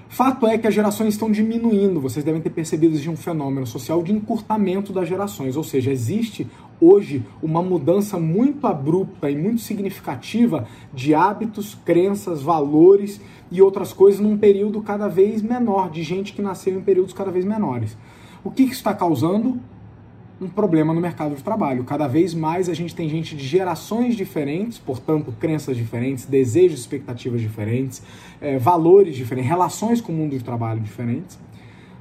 Fato 0.10 0.48
é 0.48 0.58
que 0.58 0.66
as 0.66 0.74
gerações 0.74 1.14
estão 1.14 1.32
diminuindo, 1.32 2.02
vocês 2.02 2.26
devem 2.26 2.42
ter 2.42 2.50
percebido 2.50 2.98
de 2.98 3.10
um 3.12 3.16
fenômeno 3.16 3.68
social 3.68 4.02
de 4.02 4.12
encurtamento 4.12 4.92
das 4.92 5.08
gerações, 5.08 5.56
ou 5.56 5.64
seja, 5.64 5.92
existe 5.92 6.48
hoje 6.82 7.24
uma 7.44 7.62
mudança 7.62 8.20
muito 8.20 8.66
abrupta 8.66 9.30
e 9.30 9.36
muito 9.36 9.62
significativa 9.62 10.68
de 10.92 11.14
hábitos, 11.14 11.78
crenças, 11.86 12.42
valores 12.42 13.22
e 13.52 13.62
outras 13.62 13.94
coisas 13.94 14.20
num 14.20 14.36
período 14.36 14.82
cada 14.82 15.08
vez 15.08 15.44
menor, 15.44 15.92
de 15.92 16.02
gente 16.02 16.34
que 16.34 16.42
nasceu 16.42 16.76
em 16.76 16.82
períodos 16.82 17.14
cada 17.14 17.30
vez 17.30 17.46
menores. 17.46 17.96
O 18.44 18.50
que, 18.50 18.66
que 18.66 18.74
está 18.74 18.96
causando? 18.96 19.60
Um 20.42 20.48
problema 20.48 20.94
no 20.94 21.02
mercado 21.02 21.36
de 21.36 21.44
trabalho. 21.44 21.84
Cada 21.84 22.08
vez 22.08 22.34
mais 22.34 22.70
a 22.70 22.74
gente 22.74 22.96
tem 22.96 23.10
gente 23.10 23.36
de 23.36 23.46
gerações 23.46 24.16
diferentes, 24.16 24.78
portanto, 24.78 25.34
crenças 25.38 25.76
diferentes, 25.76 26.26
desejos, 26.26 26.80
expectativas 26.80 27.42
diferentes, 27.42 28.02
é, 28.40 28.58
valores 28.58 29.16
diferentes, 29.16 29.50
relações 29.50 30.00
com 30.00 30.14
o 30.14 30.16
mundo 30.16 30.38
de 30.38 30.44
trabalho 30.44 30.80
diferentes, 30.80 31.38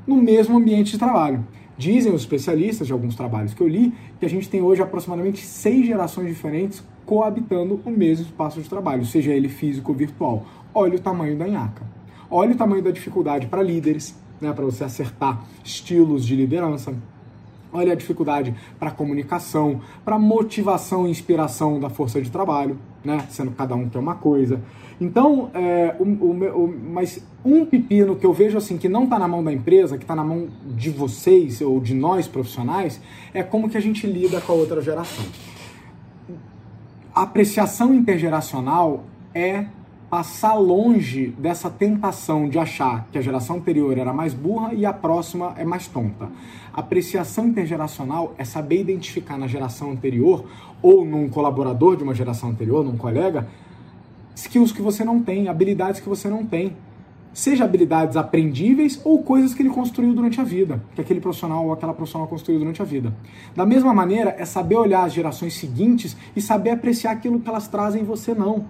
no 0.07 0.17
mesmo 0.17 0.57
ambiente 0.57 0.93
de 0.93 0.99
trabalho. 0.99 1.45
Dizem 1.77 2.13
os 2.13 2.23
especialistas 2.23 2.87
de 2.87 2.93
alguns 2.93 3.15
trabalhos 3.15 3.55
que 3.55 3.61
eu 3.61 3.69
li 3.69 3.93
que 4.19 4.27
a 4.27 4.29
gente 4.29 4.49
tem 4.49 4.63
hoje 4.63 4.83
aproximadamente 4.83 5.45
seis 5.45 5.87
gerações 5.87 6.29
diferentes 6.29 6.83
coabitando 7.07 7.81
o 7.85 7.91
mesmo 7.91 8.27
espaço 8.27 8.61
de 8.61 8.69
trabalho, 8.69 9.05
seja 9.05 9.33
ele 9.33 9.49
físico 9.49 9.93
ou 9.93 9.99
virtual. 9.99 10.45
Olha 10.75 10.97
o 10.97 11.01
tamanho 11.01 11.37
da 11.37 11.47
nhaca. 11.47 11.87
Olha 12.31 12.53
o 12.53 12.57
tamanho 12.57 12.83
da 12.83 12.91
dificuldade 12.91 13.47
para 13.47 13.63
líderes, 13.63 14.17
né, 14.41 14.53
para 14.53 14.65
você 14.65 14.85
acertar 14.85 15.43
estilos 15.65 16.27
de 16.27 16.37
liderança 16.37 16.95
Olha 17.73 17.93
a 17.93 17.97
dificuldade 17.97 18.55
para 18.79 18.91
comunicação, 18.91 19.81
para 20.05 20.19
motivação 20.19 21.07
e 21.07 21.11
inspiração 21.11 21.79
da 21.79 21.91
força 21.91 22.21
de 22.21 22.31
trabalho, 22.31 22.79
né? 23.05 23.27
Sendo 23.31 23.51
cada 23.51 23.75
um 23.75 23.89
que 23.89 23.97
é 23.97 24.01
uma 24.01 24.15
coisa. 24.15 24.61
Então, 25.01 25.51
é, 25.55 25.95
o, 25.99 26.05
o, 26.05 26.65
o, 26.65 26.79
mas 26.93 27.25
um 27.45 27.65
pepino 27.65 28.17
que 28.17 28.27
eu 28.27 28.33
vejo 28.33 28.59
assim 28.59 28.77
que 28.77 28.89
não 28.89 29.05
está 29.05 29.19
na 29.19 29.29
mão 29.29 29.45
da 29.45 29.53
empresa, 29.53 29.97
que 29.97 30.05
está 30.05 30.17
na 30.17 30.25
mão 30.25 30.49
de 30.77 30.91
vocês 30.91 31.61
ou 31.61 31.79
de 31.79 31.95
nós 31.95 32.27
profissionais, 32.27 33.01
é 33.33 33.43
como 33.43 33.69
que 33.69 33.77
a 33.77 33.81
gente 33.81 34.07
lida 34.07 34.41
com 34.41 34.53
a 34.53 34.57
outra 34.57 34.81
geração. 34.81 35.25
A 37.15 37.23
apreciação 37.23 37.95
intergeracional 37.95 39.05
é 39.35 39.67
passar 40.11 40.55
longe 40.55 41.35
dessa 41.39 41.69
tentação 41.69 42.49
de 42.49 42.59
achar 42.59 43.07
que 43.13 43.19
a 43.19 43.21
geração 43.21 43.57
anterior 43.57 43.97
era 43.99 44.13
mais 44.13 44.33
burra 44.33 44.73
e 44.73 44.87
a 44.87 44.93
próxima 44.93 45.55
é 45.57 45.65
mais 45.65 45.87
tonta. 45.87 46.29
Apreciação 46.73 47.49
intergeracional 47.49 48.35
é 48.39 48.45
saber 48.45 48.81
identificar 48.81 49.37
na 49.37 49.47
geração 49.47 49.91
anterior 49.91 50.47
ou 50.81 51.05
num 51.05 51.29
colaborador 51.29 51.97
de 51.97 52.03
uma 52.03 52.15
geração 52.15 52.49
anterior, 52.49 52.83
num 52.85 52.97
colega, 52.97 53.49
skills 54.35 54.73
que 54.73 54.81
você 54.81 55.05
não 55.05 55.23
tem, 55.23 55.49
habilidades 55.49 56.01
que 56.01 56.09
você 56.09 56.29
não 56.29 56.47
tem. 56.47 56.75
Seja 57.35 57.65
habilidades 57.65 58.17
aprendíveis 58.17 59.01
ou 59.05 59.23
coisas 59.23 59.53
que 59.53 59.61
ele 59.61 59.69
construiu 59.69 60.15
durante 60.15 60.41
a 60.41 60.45
vida, 60.45 60.83
que 60.95 61.03
aquele 61.03 61.21
profissional 61.21 61.67
ou 61.67 61.73
aquela 61.73 61.93
profissional 61.93 62.27
construiu 62.27 62.59
durante 62.59 62.81
a 62.81 62.85
vida. 62.85 63.15
Da 63.55 63.67
mesma 63.67 63.93
maneira, 63.93 64.35
é 64.39 64.47
saber 64.47 64.77
olhar 64.77 65.05
as 65.05 65.13
gerações 65.13 65.55
seguintes 65.55 66.17
e 66.35 66.41
saber 66.41 66.71
apreciar 66.71 67.13
aquilo 67.13 67.39
que 67.39 67.49
elas 67.49 67.69
trazem 67.69 68.03
em 68.03 68.05
você 68.05 68.35
não. 68.35 68.65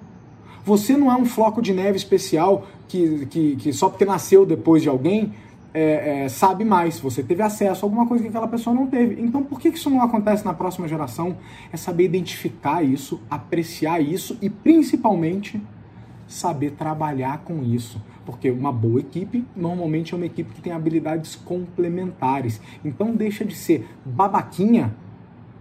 Você 0.68 0.98
não 0.98 1.10
é 1.10 1.16
um 1.16 1.24
floco 1.24 1.62
de 1.62 1.72
neve 1.72 1.96
especial 1.96 2.66
que, 2.86 3.24
que, 3.24 3.56
que 3.56 3.72
só 3.72 3.88
porque 3.88 4.04
nasceu 4.04 4.44
depois 4.44 4.82
de 4.82 4.88
alguém 4.90 5.32
é, 5.72 6.24
é, 6.24 6.28
sabe 6.28 6.62
mais. 6.62 7.00
Você 7.00 7.22
teve 7.22 7.42
acesso 7.42 7.86
a 7.86 7.86
alguma 7.86 8.06
coisa 8.06 8.22
que 8.22 8.28
aquela 8.28 8.46
pessoa 8.46 8.76
não 8.76 8.86
teve. 8.86 9.18
Então, 9.22 9.42
por 9.42 9.58
que 9.58 9.70
isso 9.70 9.88
não 9.88 10.02
acontece 10.02 10.44
na 10.44 10.52
próxima 10.52 10.86
geração? 10.86 11.38
É 11.72 11.76
saber 11.78 12.04
identificar 12.04 12.82
isso, 12.82 13.18
apreciar 13.30 13.98
isso 13.98 14.36
e, 14.42 14.50
principalmente, 14.50 15.58
saber 16.26 16.72
trabalhar 16.72 17.38
com 17.46 17.62
isso. 17.62 17.98
Porque 18.26 18.50
uma 18.50 18.70
boa 18.70 19.00
equipe 19.00 19.46
normalmente 19.56 20.12
é 20.12 20.18
uma 20.18 20.26
equipe 20.26 20.52
que 20.52 20.60
tem 20.60 20.74
habilidades 20.74 21.34
complementares. 21.34 22.60
Então, 22.84 23.16
deixa 23.16 23.42
de 23.42 23.56
ser 23.56 23.88
babaquinha 24.04 24.94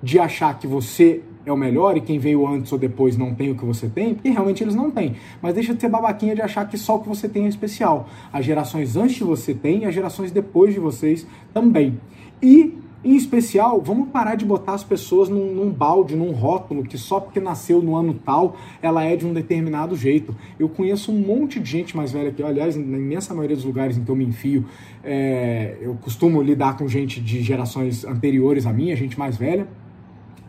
de 0.03 0.19
achar 0.19 0.59
que 0.59 0.67
você 0.67 1.23
é 1.49 1.53
o 1.53 1.57
melhor 1.57 1.95
e 1.95 2.01
quem 2.01 2.19
veio 2.19 2.45
antes 2.45 2.71
ou 2.71 2.77
depois 2.77 3.17
não 3.17 3.33
tem 3.33 3.51
o 3.51 3.55
que 3.55 3.65
você 3.65 3.87
tem, 3.87 4.13
porque 4.13 4.29
realmente 4.29 4.63
eles 4.63 4.75
não 4.75 4.91
têm. 4.91 5.15
Mas 5.41 5.53
deixa 5.53 5.73
de 5.73 5.81
ser 5.81 5.89
babaquinha 5.89 6.35
de 6.35 6.41
achar 6.41 6.67
que 6.67 6.77
só 6.77 6.95
o 6.95 6.99
que 6.99 7.07
você 7.07 7.29
tem 7.29 7.45
é 7.45 7.47
especial. 7.47 8.07
As 8.31 8.45
gerações 8.45 8.95
antes 8.97 9.15
de 9.15 9.23
você 9.23 9.53
têm 9.53 9.83
e 9.83 9.85
as 9.85 9.95
gerações 9.95 10.31
depois 10.31 10.73
de 10.73 10.79
vocês 10.79 11.25
também. 11.53 11.99
E 12.41 12.77
em 13.05 13.15
especial, 13.15 13.79
vamos 13.79 14.09
parar 14.09 14.35
de 14.35 14.43
botar 14.43 14.73
as 14.73 14.83
pessoas 14.83 15.29
num, 15.29 15.53
num, 15.53 15.71
balde, 15.71 16.15
num 16.15 16.31
rótulo, 16.31 16.83
que 16.83 16.97
só 16.97 17.19
porque 17.19 17.39
nasceu 17.39 17.81
no 17.81 17.95
ano 17.95 18.13
tal, 18.13 18.57
ela 18.81 19.03
é 19.03 19.15
de 19.15 19.25
um 19.25 19.33
determinado 19.33 19.95
jeito. 19.95 20.35
Eu 20.59 20.67
conheço 20.67 21.11
um 21.11 21.19
monte 21.19 21.59
de 21.59 21.69
gente 21.69 21.95
mais 21.95 22.11
velha 22.11 22.31
que, 22.31 22.43
aliás, 22.43 22.75
na 22.75 22.97
imensa 22.97 23.33
maioria 23.33 23.55
dos 23.55 23.63
lugares 23.63 23.97
em 23.97 24.03
que 24.03 24.09
eu 24.09 24.15
me 24.15 24.25
enfio, 24.25 24.65
é, 25.03 25.77
eu 25.79 25.95
costumo 26.01 26.41
lidar 26.41 26.75
com 26.75 26.87
gente 26.87 27.21
de 27.21 27.41
gerações 27.41 28.03
anteriores 28.03 28.65
à 28.65 28.73
minha, 28.73 28.95
gente 28.95 29.17
mais 29.17 29.37
velha, 29.37 29.67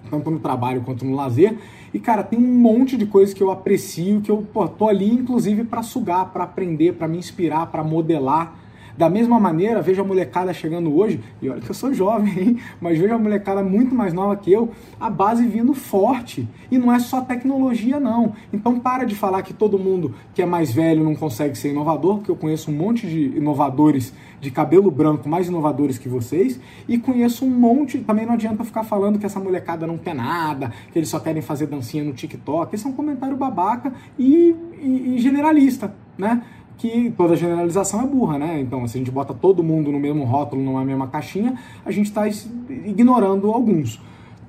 tanto 0.08 0.30
no 0.30 0.38
trabalho 0.38 0.82
quanto 0.82 1.04
no 1.04 1.14
lazer. 1.14 1.56
E, 1.92 1.98
cara, 1.98 2.22
tem 2.22 2.38
um 2.38 2.42
monte 2.42 2.96
de 2.96 3.06
coisas 3.06 3.34
que 3.34 3.42
eu 3.42 3.50
aprecio, 3.50 4.20
que 4.20 4.30
eu 4.30 4.46
pô, 4.52 4.66
tô 4.68 4.88
ali, 4.88 5.10
inclusive, 5.10 5.64
para 5.64 5.82
sugar, 5.82 6.32
para 6.32 6.44
aprender, 6.44 6.94
para 6.94 7.08
me 7.08 7.18
inspirar, 7.18 7.66
para 7.66 7.84
modelar 7.84 8.67
da 8.98 9.08
mesma 9.08 9.38
maneira, 9.38 9.80
vejo 9.80 10.02
a 10.02 10.04
molecada 10.04 10.52
chegando 10.52 10.92
hoje, 10.92 11.20
e 11.40 11.48
olha 11.48 11.60
que 11.60 11.70
eu 11.70 11.74
sou 11.74 11.94
jovem, 11.94 12.32
hein? 12.36 12.58
mas 12.80 12.98
vejo 12.98 13.14
a 13.14 13.18
molecada 13.18 13.62
muito 13.62 13.94
mais 13.94 14.12
nova 14.12 14.36
que 14.36 14.52
eu, 14.52 14.72
a 14.98 15.08
base 15.08 15.46
vindo 15.46 15.72
forte. 15.72 16.48
E 16.68 16.76
não 16.76 16.92
é 16.92 16.98
só 16.98 17.20
tecnologia, 17.20 18.00
não. 18.00 18.32
Então 18.52 18.80
para 18.80 19.04
de 19.04 19.14
falar 19.14 19.42
que 19.42 19.54
todo 19.54 19.78
mundo 19.78 20.16
que 20.34 20.42
é 20.42 20.46
mais 20.46 20.72
velho 20.72 21.04
não 21.04 21.14
consegue 21.14 21.56
ser 21.56 21.70
inovador, 21.70 22.16
porque 22.16 22.30
eu 22.32 22.34
conheço 22.34 22.72
um 22.72 22.74
monte 22.74 23.06
de 23.06 23.36
inovadores 23.36 24.12
de 24.40 24.50
cabelo 24.50 24.90
branco 24.90 25.28
mais 25.28 25.46
inovadores 25.46 25.96
que 25.96 26.08
vocês, 26.08 26.60
e 26.88 26.98
conheço 26.98 27.44
um 27.44 27.50
monte, 27.50 27.98
também 27.98 28.26
não 28.26 28.34
adianta 28.34 28.64
ficar 28.64 28.82
falando 28.82 29.16
que 29.16 29.26
essa 29.26 29.38
molecada 29.38 29.86
não 29.86 29.96
quer 29.96 30.14
nada, 30.14 30.72
que 30.92 30.98
eles 30.98 31.08
só 31.08 31.20
querem 31.20 31.40
fazer 31.40 31.66
dancinha 31.66 32.02
no 32.02 32.12
TikTok. 32.12 32.74
Esse 32.74 32.84
é 32.84 32.88
um 32.88 32.92
comentário 32.92 33.36
babaca 33.36 33.92
e, 34.18 34.56
e, 34.80 35.14
e 35.14 35.18
generalista, 35.18 35.94
né? 36.16 36.42
Que 36.78 37.12
toda 37.16 37.36
generalização 37.36 38.00
é 38.00 38.06
burra, 38.06 38.38
né? 38.38 38.60
Então, 38.60 38.86
se 38.86 38.96
a 38.96 38.98
gente 38.98 39.10
bota 39.10 39.34
todo 39.34 39.62
mundo 39.64 39.90
no 39.90 39.98
mesmo 39.98 40.24
rótulo, 40.24 40.62
numa 40.62 40.84
mesma 40.84 41.08
caixinha, 41.08 41.58
a 41.84 41.90
gente 41.90 42.06
está 42.06 42.26
ignorando 42.26 43.50
alguns. 43.50 44.00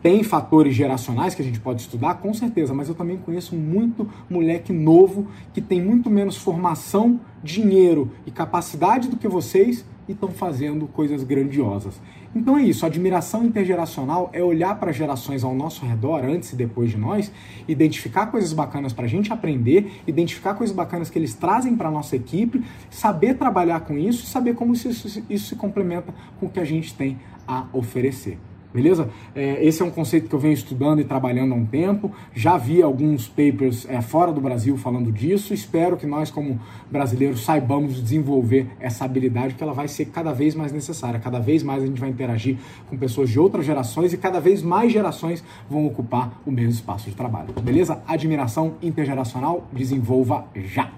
Tem 0.02 0.24
fatores 0.24 0.74
geracionais 0.76 1.36
que 1.36 1.42
a 1.42 1.46
gente 1.46 1.60
pode 1.60 1.82
estudar, 1.82 2.14
com 2.16 2.34
certeza, 2.34 2.74
mas 2.74 2.88
eu 2.88 2.96
também 2.96 3.18
conheço 3.18 3.56
muito 3.56 4.08
moleque 4.30 4.72
novo 4.72 5.28
que 5.54 5.60
tem 5.60 5.82
muito 5.82 6.10
menos 6.10 6.38
formação, 6.38 7.20
dinheiro 7.44 8.12
e 8.26 8.32
capacidade 8.32 9.10
do 9.10 9.18
que 9.18 9.28
vocês 9.28 9.84
e 10.10 10.14
estão 10.14 10.30
fazendo 10.30 10.88
coisas 10.88 11.24
grandiosas. 11.24 12.02
Então 12.36 12.58
é 12.58 12.64
isso, 12.64 12.86
admiração 12.86 13.46
intergeracional 13.46 14.30
é 14.34 14.44
olhar 14.44 14.80
para 14.80 14.92
gerações 14.92 15.44
ao 15.44 15.54
nosso 15.54 15.86
redor, 15.86 16.26
antes 16.26 16.52
e 16.52 16.56
depois 16.56 16.90
de 16.90 16.98
nós, 16.98 17.32
identificar 17.68 18.26
coisas 18.28 18.52
bacanas 18.52 18.92
para 18.92 19.06
a 19.06 19.08
gente 19.08 19.32
aprender, 19.32 20.02
identificar 20.08 20.56
coisas 20.56 20.76
bacanas 20.76 21.10
que 21.10 21.18
eles 21.20 21.36
trazem 21.36 21.76
para 21.76 21.90
a 21.90 21.92
nossa 21.92 22.16
equipe, 22.16 22.64
saber 22.90 23.36
trabalhar 23.36 23.82
com 23.82 23.98
isso 23.98 24.24
e 24.24 24.28
saber 24.28 24.56
como 24.56 24.74
isso, 24.74 24.90
isso 25.30 25.48
se 25.48 25.56
complementa 25.56 26.14
com 26.40 26.48
o 26.48 26.50
que 26.50 26.60
a 26.60 26.66
gente 26.66 26.94
tem 26.96 27.20
a 27.48 27.68
oferecer. 27.72 28.38
Beleza? 28.72 29.10
É, 29.36 29.66
esse 29.66 29.82
é 29.82 29.86
um 29.86 29.90
conceito 29.90 30.30
que 30.30 30.36
eu 30.36 30.40
venho 30.40 30.54
estudando 30.54 31.02
e 31.02 31.04
trabalhando 31.04 31.54
há 31.54 31.56
um 31.56 31.66
tempo. 31.66 32.12
Já 32.36 32.56
vi 32.56 32.84
alguns 32.84 33.28
papers 33.28 33.88
é, 33.90 34.00
fora 34.00 34.32
do 34.32 34.40
Brasil 34.40 34.78
falando 34.78 35.12
disso. 35.12 35.56
Espero 35.56 35.98
que 35.98 36.06
nós, 36.06 36.30
como 36.30 36.60
brasileiros, 36.90 37.44
saibamos 37.44 37.96
desenvolver 37.96 38.68
essa 38.80 39.06
habilidade, 39.06 39.56
que 39.56 39.64
ela 39.64 39.74
vai 39.74 39.88
ser 39.88 40.06
cada 40.06 40.32
vez 40.34 40.54
mais 40.54 40.72
necessária. 40.72 41.20
Cada 41.20 41.40
vez 41.40 41.64
mais 41.64 41.82
a 41.82 41.88
gente 41.88 42.00
vai 42.00 42.10
interagir 42.10 42.58
com 42.88 42.96
pessoas 42.96 43.32
de 43.32 43.40
outras 43.40 43.66
gerações 43.66 44.14
e 44.14 44.18
cada 44.18 44.40
vez 44.40 44.62
mais 44.62 44.92
gerações 44.92 45.44
vão 45.68 45.88
ocupar 45.88 46.40
o 46.46 46.52
mesmo 46.52 46.70
espaço 46.70 47.10
de 47.10 47.16
trabalho. 47.16 47.52
Beleza? 47.64 48.04
Admiração 48.08 48.76
intergeracional, 48.84 49.68
desenvolva 49.74 50.46
já. 50.56 50.92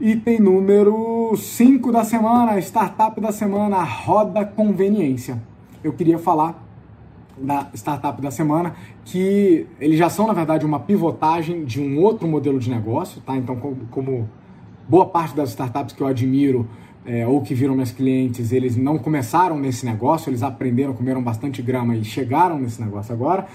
Item 0.00 0.38
número 0.38 1.36
5 1.36 1.90
da 1.90 2.04
semana, 2.04 2.56
startup 2.60 3.20
da 3.20 3.32
semana, 3.32 3.82
roda 3.82 4.44
conveniência 4.44 5.51
eu 5.82 5.92
queria 5.92 6.18
falar 6.18 6.62
da 7.36 7.70
startup 7.74 8.20
da 8.20 8.30
semana, 8.30 8.74
que 9.04 9.66
eles 9.80 9.98
já 9.98 10.08
são, 10.08 10.26
na 10.26 10.32
verdade, 10.32 10.64
uma 10.64 10.80
pivotagem 10.80 11.64
de 11.64 11.80
um 11.80 11.98
outro 12.00 12.28
modelo 12.28 12.58
de 12.58 12.70
negócio, 12.70 13.20
tá? 13.22 13.36
Então, 13.36 13.56
como, 13.90 14.28
boa 14.88 15.06
parte 15.06 15.34
das 15.34 15.50
startups 15.50 15.94
que 15.94 16.02
eu 16.02 16.06
admiro 16.06 16.68
é, 17.04 17.26
ou 17.26 17.40
que 17.40 17.54
viram 17.54 17.74
meus 17.74 17.90
clientes, 17.90 18.52
eles 18.52 18.76
não 18.76 18.96
começaram 18.96 19.58
nesse 19.58 19.84
negócio, 19.84 20.30
eles 20.30 20.42
aprenderam, 20.42 20.92
comeram 20.92 21.22
bastante 21.22 21.60
grama 21.60 21.96
e 21.96 22.04
chegaram 22.04 22.58
nesse 22.58 22.80
negócio 22.80 23.12
agora. 23.12 23.46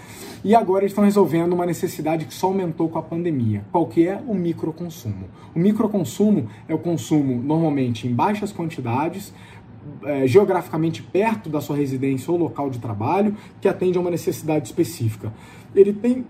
E 0.43 0.53
agora 0.53 0.81
eles 0.81 0.91
estão 0.91 1.03
resolvendo 1.03 1.53
uma 1.53 1.65
necessidade 1.65 2.25
que 2.25 2.33
só 2.33 2.47
aumentou 2.47 2.89
com 2.89 2.99
a 2.99 3.01
pandemia. 3.01 3.63
Qual 3.71 3.85
que 3.85 4.07
é? 4.07 4.21
O 4.27 4.35
microconsumo. 4.35 5.25
O 5.55 5.59
microconsumo 5.59 6.47
é 6.67 6.73
o 6.73 6.77
consumo 6.77 7.41
normalmente 7.41 8.07
em 8.07 8.13
baixas 8.13 8.51
quantidades, 8.51 9.33
é, 10.03 10.27
geograficamente 10.27 11.01
perto 11.01 11.49
da 11.49 11.61
sua 11.61 11.75
residência 11.75 12.31
ou 12.31 12.37
local 12.37 12.69
de 12.69 12.79
trabalho, 12.79 13.35
que 13.61 13.67
atende 13.67 13.97
a 13.97 14.01
uma 14.01 14.11
necessidade 14.11 14.67
específica. 14.67 15.33
Ele 15.75 15.93
tem 15.93 16.25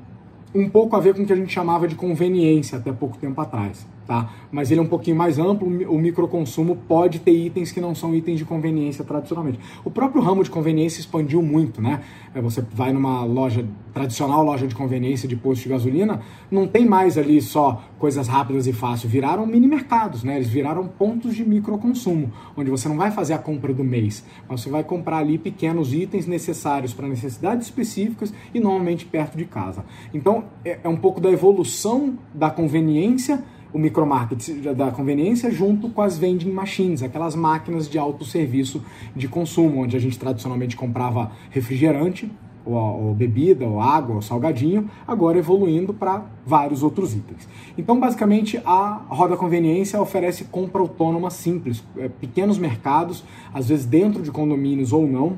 um 0.54 0.70
pouco 0.70 0.96
a 0.96 1.00
ver 1.00 1.14
com 1.14 1.24
o 1.24 1.26
que 1.26 1.34
a 1.34 1.36
gente 1.36 1.52
chamava 1.52 1.88
de 1.88 1.96
conveniência 1.96 2.78
até 2.78 2.92
pouco 2.92 3.18
tempo 3.18 3.40
atrás 3.42 3.86
tá? 4.08 4.32
Mas 4.52 4.72
ele 4.72 4.80
é 4.80 4.84
um 4.84 4.88
pouquinho 4.88 5.18
mais 5.18 5.38
amplo, 5.38 5.68
o 5.68 6.00
microconsumo 6.00 6.78
pode 6.88 7.20
ter 7.20 7.32
itens 7.32 7.72
que 7.72 7.82
não 7.82 7.94
são 7.94 8.16
itens 8.16 8.40
de 8.40 8.46
conveniência 8.46 9.04
tradicionalmente. 9.04 9.60
O 9.84 9.92
próprio 9.92 10.22
ramo 10.22 10.44
de 10.44 10.50
conveniência 10.50 11.00
expandiu 11.00 11.42
muito, 11.42 11.82
né? 11.82 12.02
É, 12.34 12.42
você 12.42 12.64
vai 12.74 12.94
numa 12.94 13.24
loja 13.26 13.66
tradicional, 13.94 14.44
loja 14.44 14.66
de 14.68 14.76
conveniência 14.76 15.28
de 15.28 15.36
posto 15.36 15.64
de 15.64 15.70
gasolina, 15.70 16.22
não 16.50 16.68
tem 16.68 16.86
mais 16.86 17.18
ali 17.18 17.42
só 17.42 17.84
coisas 18.00 18.28
rápidas 18.28 18.68
e 18.68 18.74
fáceis, 18.74 19.12
viraram 19.12 19.46
mini 19.46 19.68
mercados, 19.68 20.24
né? 20.24 20.36
Eles 20.36 20.48
viraram 20.48 20.88
pontos 20.88 21.36
de 21.36 21.44
microconsumo, 21.44 22.32
onde 22.56 22.70
você 22.70 22.88
não 22.88 22.96
vai 22.96 23.12
fazer 23.12 23.34
a 23.34 23.38
compra 23.38 23.74
do 23.74 23.84
mês, 23.84 24.24
mas 24.48 24.62
você 24.62 24.70
vai 24.70 24.84
comprar 24.84 25.18
ali 25.18 25.38
pequenos 25.38 25.94
itens 25.94 26.26
necessários 26.26 26.94
para 26.94 27.08
necessidades 27.08 27.68
específicas 27.68 28.34
e 28.54 28.60
normalmente 28.60 29.06
perto 29.06 29.38
de 29.38 29.46
casa. 29.46 29.84
Então, 30.14 30.46
é, 30.64 30.80
é 30.84 30.88
um 30.88 30.98
pouco 30.98 31.20
da 31.20 31.30
evolução 31.30 32.18
da 32.34 32.50
conveniência 32.50 33.44
o 33.78 33.80
micromarket 33.80 34.50
da 34.76 34.90
conveniência 34.90 35.52
junto 35.52 35.88
com 35.90 36.02
as 36.02 36.18
vending 36.18 36.52
machines, 36.52 37.04
aquelas 37.04 37.36
máquinas 37.36 37.88
de 37.88 38.00
autosserviço 38.00 38.84
de 39.16 39.28
consumo, 39.28 39.84
onde 39.84 39.96
a 39.96 40.00
gente 40.00 40.18
tradicionalmente 40.18 40.76
comprava 40.76 41.32
refrigerante, 41.52 42.30
ou, 42.66 42.76
ou 42.76 43.14
bebida, 43.14 43.66
ou 43.66 43.80
água, 43.80 44.16
ou 44.16 44.22
salgadinho, 44.22 44.90
agora 45.08 45.38
evoluindo 45.38 45.94
para 45.94 46.26
vários 46.44 46.82
outros 46.82 47.14
itens. 47.14 47.48
Então, 47.78 48.00
basicamente, 48.00 48.60
a 48.66 49.04
Roda 49.10 49.38
Conveniência 49.38 50.02
oferece 50.02 50.46
compra 50.46 50.82
autônoma 50.82 51.30
simples, 51.30 51.84
é, 51.98 52.10
pequenos 52.10 52.58
mercados, 52.58 53.24
às 53.54 53.70
vezes 53.70 53.86
dentro 53.86 54.24
de 54.24 54.32
condomínios 54.32 54.92
ou 54.92 55.08
não, 55.08 55.38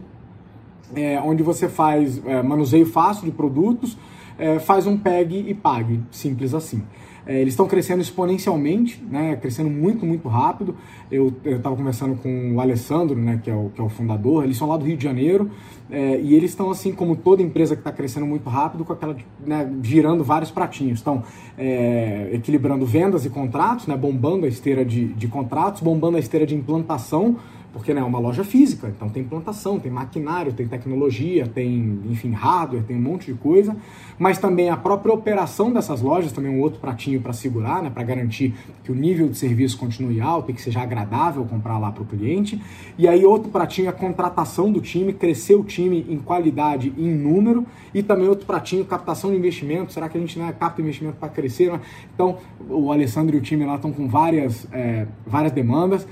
é, 0.95 1.19
onde 1.19 1.43
você 1.43 1.67
faz 1.67 2.25
é, 2.25 2.41
manuseio 2.41 2.85
fácil 2.85 3.25
de 3.25 3.31
produtos, 3.31 3.97
é, 4.37 4.57
faz 4.57 4.87
um 4.87 4.97
PEG 4.97 5.49
e 5.49 5.53
pague, 5.53 5.99
simples 6.09 6.53
assim. 6.53 6.81
É, 7.25 7.39
eles 7.39 7.53
estão 7.53 7.67
crescendo 7.67 8.01
exponencialmente, 8.01 9.03
né, 9.09 9.35
crescendo 9.35 9.69
muito, 9.69 10.05
muito 10.05 10.27
rápido. 10.27 10.75
Eu 11.11 11.33
estava 11.45 11.75
conversando 11.75 12.15
com 12.15 12.55
o 12.55 12.61
Alessandro, 12.61 13.17
né, 13.17 13.39
que, 13.43 13.49
é 13.49 13.55
o, 13.55 13.71
que 13.73 13.81
é 13.81 13.83
o 13.83 13.89
fundador, 13.89 14.43
eles 14.43 14.57
são 14.57 14.67
lá 14.67 14.77
do 14.77 14.85
Rio 14.85 14.97
de 14.97 15.03
Janeiro, 15.03 15.49
é, 15.89 16.19
e 16.19 16.35
eles 16.35 16.51
estão, 16.51 16.69
assim, 16.69 16.91
como 16.91 17.15
toda 17.15 17.41
empresa 17.41 17.75
que 17.75 17.81
está 17.81 17.91
crescendo 17.91 18.25
muito 18.25 18.47
rápido, 18.49 18.85
com 18.85 18.93
aquela, 18.93 19.15
né, 19.45 19.69
girando 19.81 20.23
vários 20.23 20.51
pratinhos. 20.51 20.99
Estão 20.99 21.23
é, 21.57 22.29
equilibrando 22.33 22.85
vendas 22.85 23.25
e 23.25 23.29
contratos, 23.29 23.87
né, 23.87 23.97
bombando 23.97 24.45
a 24.45 24.49
esteira 24.49 24.85
de, 24.85 25.07
de 25.07 25.27
contratos, 25.27 25.81
bombando 25.81 26.17
a 26.17 26.19
esteira 26.19 26.45
de 26.45 26.55
implantação, 26.55 27.37
porque 27.71 27.93
né, 27.93 28.01
é 28.01 28.03
uma 28.03 28.19
loja 28.19 28.43
física, 28.43 28.87
então 28.87 29.09
tem 29.09 29.23
plantação, 29.23 29.79
tem 29.79 29.91
maquinário, 29.91 30.51
tem 30.51 30.67
tecnologia, 30.67 31.47
tem, 31.47 32.01
enfim, 32.09 32.31
hardware, 32.31 32.83
tem 32.83 32.97
um 32.97 33.01
monte 33.01 33.31
de 33.31 33.37
coisa, 33.37 33.75
mas 34.17 34.37
também 34.37 34.69
a 34.69 34.77
própria 34.77 35.13
operação 35.13 35.71
dessas 35.71 36.01
lojas, 36.01 36.31
também 36.31 36.51
um 36.51 36.61
outro 36.61 36.79
pratinho 36.79 37.21
para 37.21 37.31
segurar, 37.31 37.83
né, 37.83 37.89
para 37.89 38.03
garantir 38.03 38.55
que 38.83 38.91
o 38.91 38.95
nível 38.95 39.29
de 39.29 39.37
serviço 39.37 39.77
continue 39.77 40.19
alto 40.19 40.49
e 40.49 40.53
que 40.53 40.61
seja 40.61 40.81
agradável 40.81 41.45
comprar 41.45 41.77
lá 41.77 41.91
para 41.91 42.01
o 42.01 42.05
cliente. 42.05 42.61
E 42.97 43.07
aí 43.07 43.23
outro 43.23 43.49
pratinho 43.49 43.85
é 43.85 43.89
a 43.89 43.93
contratação 43.93 44.71
do 44.71 44.81
time, 44.81 45.13
crescer 45.13 45.55
o 45.55 45.63
time 45.63 46.05
em 46.09 46.17
qualidade 46.17 46.93
e 46.97 47.05
em 47.05 47.15
número, 47.15 47.65
e 47.93 48.01
também 48.01 48.27
outro 48.27 48.45
pratinho, 48.45 48.83
captação 48.83 49.29
de 49.31 49.37
investimento, 49.37 49.93
será 49.93 50.09
que 50.09 50.17
a 50.17 50.21
gente 50.21 50.39
né, 50.39 50.53
capta 50.57 50.81
investimento 50.81 51.17
para 51.17 51.29
crescer? 51.29 51.71
Né? 51.71 51.79
Então 52.13 52.37
o 52.67 52.91
Alessandro 52.91 53.35
e 53.35 53.39
o 53.39 53.41
time 53.41 53.65
lá 53.65 53.75
estão 53.75 53.91
com 53.91 54.07
várias, 54.07 54.67
é, 54.71 55.05
várias 55.25 55.51
demandas, 55.51 56.07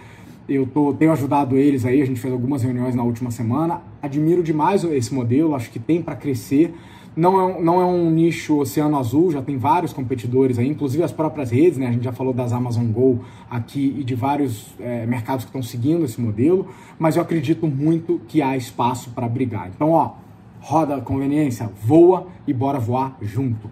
eu 0.47 0.65
tô, 0.65 0.93
tenho 0.93 1.11
ajudado 1.11 1.57
eles 1.57 1.85
aí, 1.85 2.01
a 2.01 2.05
gente 2.05 2.19
fez 2.19 2.33
algumas 2.33 2.63
reuniões 2.63 2.95
na 2.95 3.03
última 3.03 3.31
semana. 3.31 3.81
Admiro 4.01 4.41
demais 4.41 4.83
esse 4.83 5.13
modelo, 5.13 5.55
acho 5.55 5.69
que 5.69 5.79
tem 5.79 6.01
para 6.01 6.15
crescer. 6.15 6.73
Não 7.15 7.49
é, 7.49 7.61
não 7.61 7.81
é 7.81 7.85
um 7.85 8.11
nicho 8.11 8.59
oceano 8.59 8.97
azul, 8.97 9.31
já 9.31 9.41
tem 9.41 9.57
vários 9.57 9.91
competidores 9.91 10.59
aí, 10.59 10.67
inclusive 10.67 11.03
as 11.03 11.11
próprias 11.11 11.49
redes, 11.49 11.77
né? 11.79 11.87
A 11.87 11.91
gente 11.91 12.03
já 12.03 12.11
falou 12.11 12.31
das 12.31 12.53
Amazon 12.53 12.85
Go 12.91 13.21
aqui 13.49 13.95
e 13.97 14.03
de 14.03 14.13
vários 14.13 14.75
é, 14.79 15.05
mercados 15.07 15.43
que 15.43 15.49
estão 15.49 15.63
seguindo 15.63 16.05
esse 16.05 16.21
modelo, 16.21 16.67
mas 16.99 17.15
eu 17.15 17.21
acredito 17.23 17.65
muito 17.65 18.21
que 18.27 18.39
há 18.39 18.55
espaço 18.55 19.09
para 19.09 19.27
brigar. 19.27 19.71
Então, 19.73 19.89
ó, 19.89 20.13
Roda 20.59 20.97
a 20.97 21.01
conveniência, 21.01 21.69
voa 21.81 22.27
e 22.45 22.53
bora 22.53 22.79
voar 22.79 23.17
junto. 23.21 23.69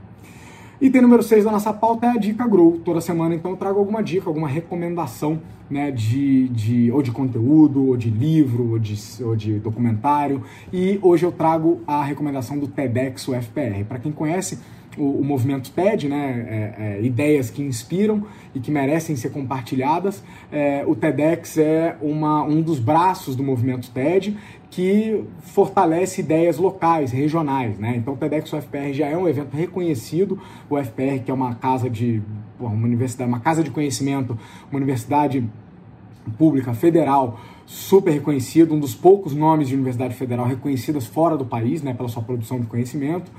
Item 0.82 1.04
número 1.04 1.24
6 1.24 1.46
da 1.46 1.52
nossa 1.52 1.72
pauta 1.72 2.06
é 2.06 2.10
a 2.10 2.18
dica 2.18 2.46
Grow. 2.46 2.80
Toda 2.84 3.00
semana, 3.00 3.34
então, 3.34 3.52
eu 3.52 3.58
trago 3.58 3.80
alguma 3.80 4.04
dica, 4.04 4.30
alguma 4.30 4.48
recomendação 4.48 5.40
né, 5.70 5.90
de, 5.90 6.50
de, 6.50 6.92
ou 6.92 7.02
de 7.02 7.12
conteúdo, 7.12 7.88
ou 7.88 7.96
de 7.98 8.10
livro, 8.10 8.72
ou 8.72 8.80
de, 8.80 9.24
ou 9.24 9.36
de 9.38 9.58
documentário. 9.58 10.44
E 10.74 11.00
hoje 11.02 11.26
eu 11.26 11.32
trago 11.32 11.82
a 11.88 12.04
recomendação 12.04 12.60
do 12.60 12.68
TEDx 12.68 13.26
UFPR. 13.26 13.86
Para 13.88 14.00
quem 14.00 14.12
conhece, 14.12 14.60
o, 14.98 15.22
o, 15.22 15.24
movimento 15.24 15.72
TED, 15.72 16.10
né, 16.10 16.46
é, 16.78 16.84
é, 16.84 17.02
ideias 17.04 17.50
que 17.50 17.62
inspiram 17.62 18.24
e 18.54 18.60
que 18.60 18.70
merecem 18.70 19.16
ser 19.16 19.30
compartilhadas. 19.30 20.24
É, 20.52 20.84
o 20.86 20.96
TEDx 20.96 21.58
é 21.58 21.96
uma, 22.02 22.44
um 22.44 22.62
dos 22.62 22.80
braços 22.80 23.36
do 23.36 23.44
movimento 23.44 23.90
TED 23.92 24.38
que 24.76 25.24
fortalece 25.40 26.20
ideias 26.20 26.58
locais, 26.58 27.10
regionais. 27.10 27.80
Né? 27.80 27.96
Então 27.96 28.14
o 28.14 28.18
TEDx 28.18 28.52
UFPR 28.52 28.92
já 28.92 29.08
é 29.08 29.18
um 29.18 29.26
evento 29.26 29.56
reconhecido, 29.56 30.38
o 30.70 30.76
UFPR 30.76 31.24
que 31.24 31.32
é 31.32 31.34
uma 31.34 31.56
casa 31.56 31.90
de 31.90 32.22
uma 32.60 32.72
universidade, 32.72 33.30
uma 33.30 33.40
casa 33.40 33.64
de 33.64 33.72
conhecimento, 33.72 34.38
uma 34.70 34.76
universidade 34.76 35.50
pública 36.38 36.74
federal 36.74 37.40
super 37.66 38.12
reconhecido, 38.12 38.76
um 38.76 38.80
dos 38.80 38.94
poucos 38.94 39.34
nomes 39.34 39.70
de 39.70 39.76
universidade 39.76 40.14
federal 40.14 40.46
reconhecidas 40.46 41.08
fora 41.08 41.38
do 41.38 41.46
país, 41.46 41.82
né, 41.82 41.94
pela 41.94 42.10
sua 42.10 42.22
produção 42.22 42.60
de 42.60 42.68
conhecimento 42.68 43.32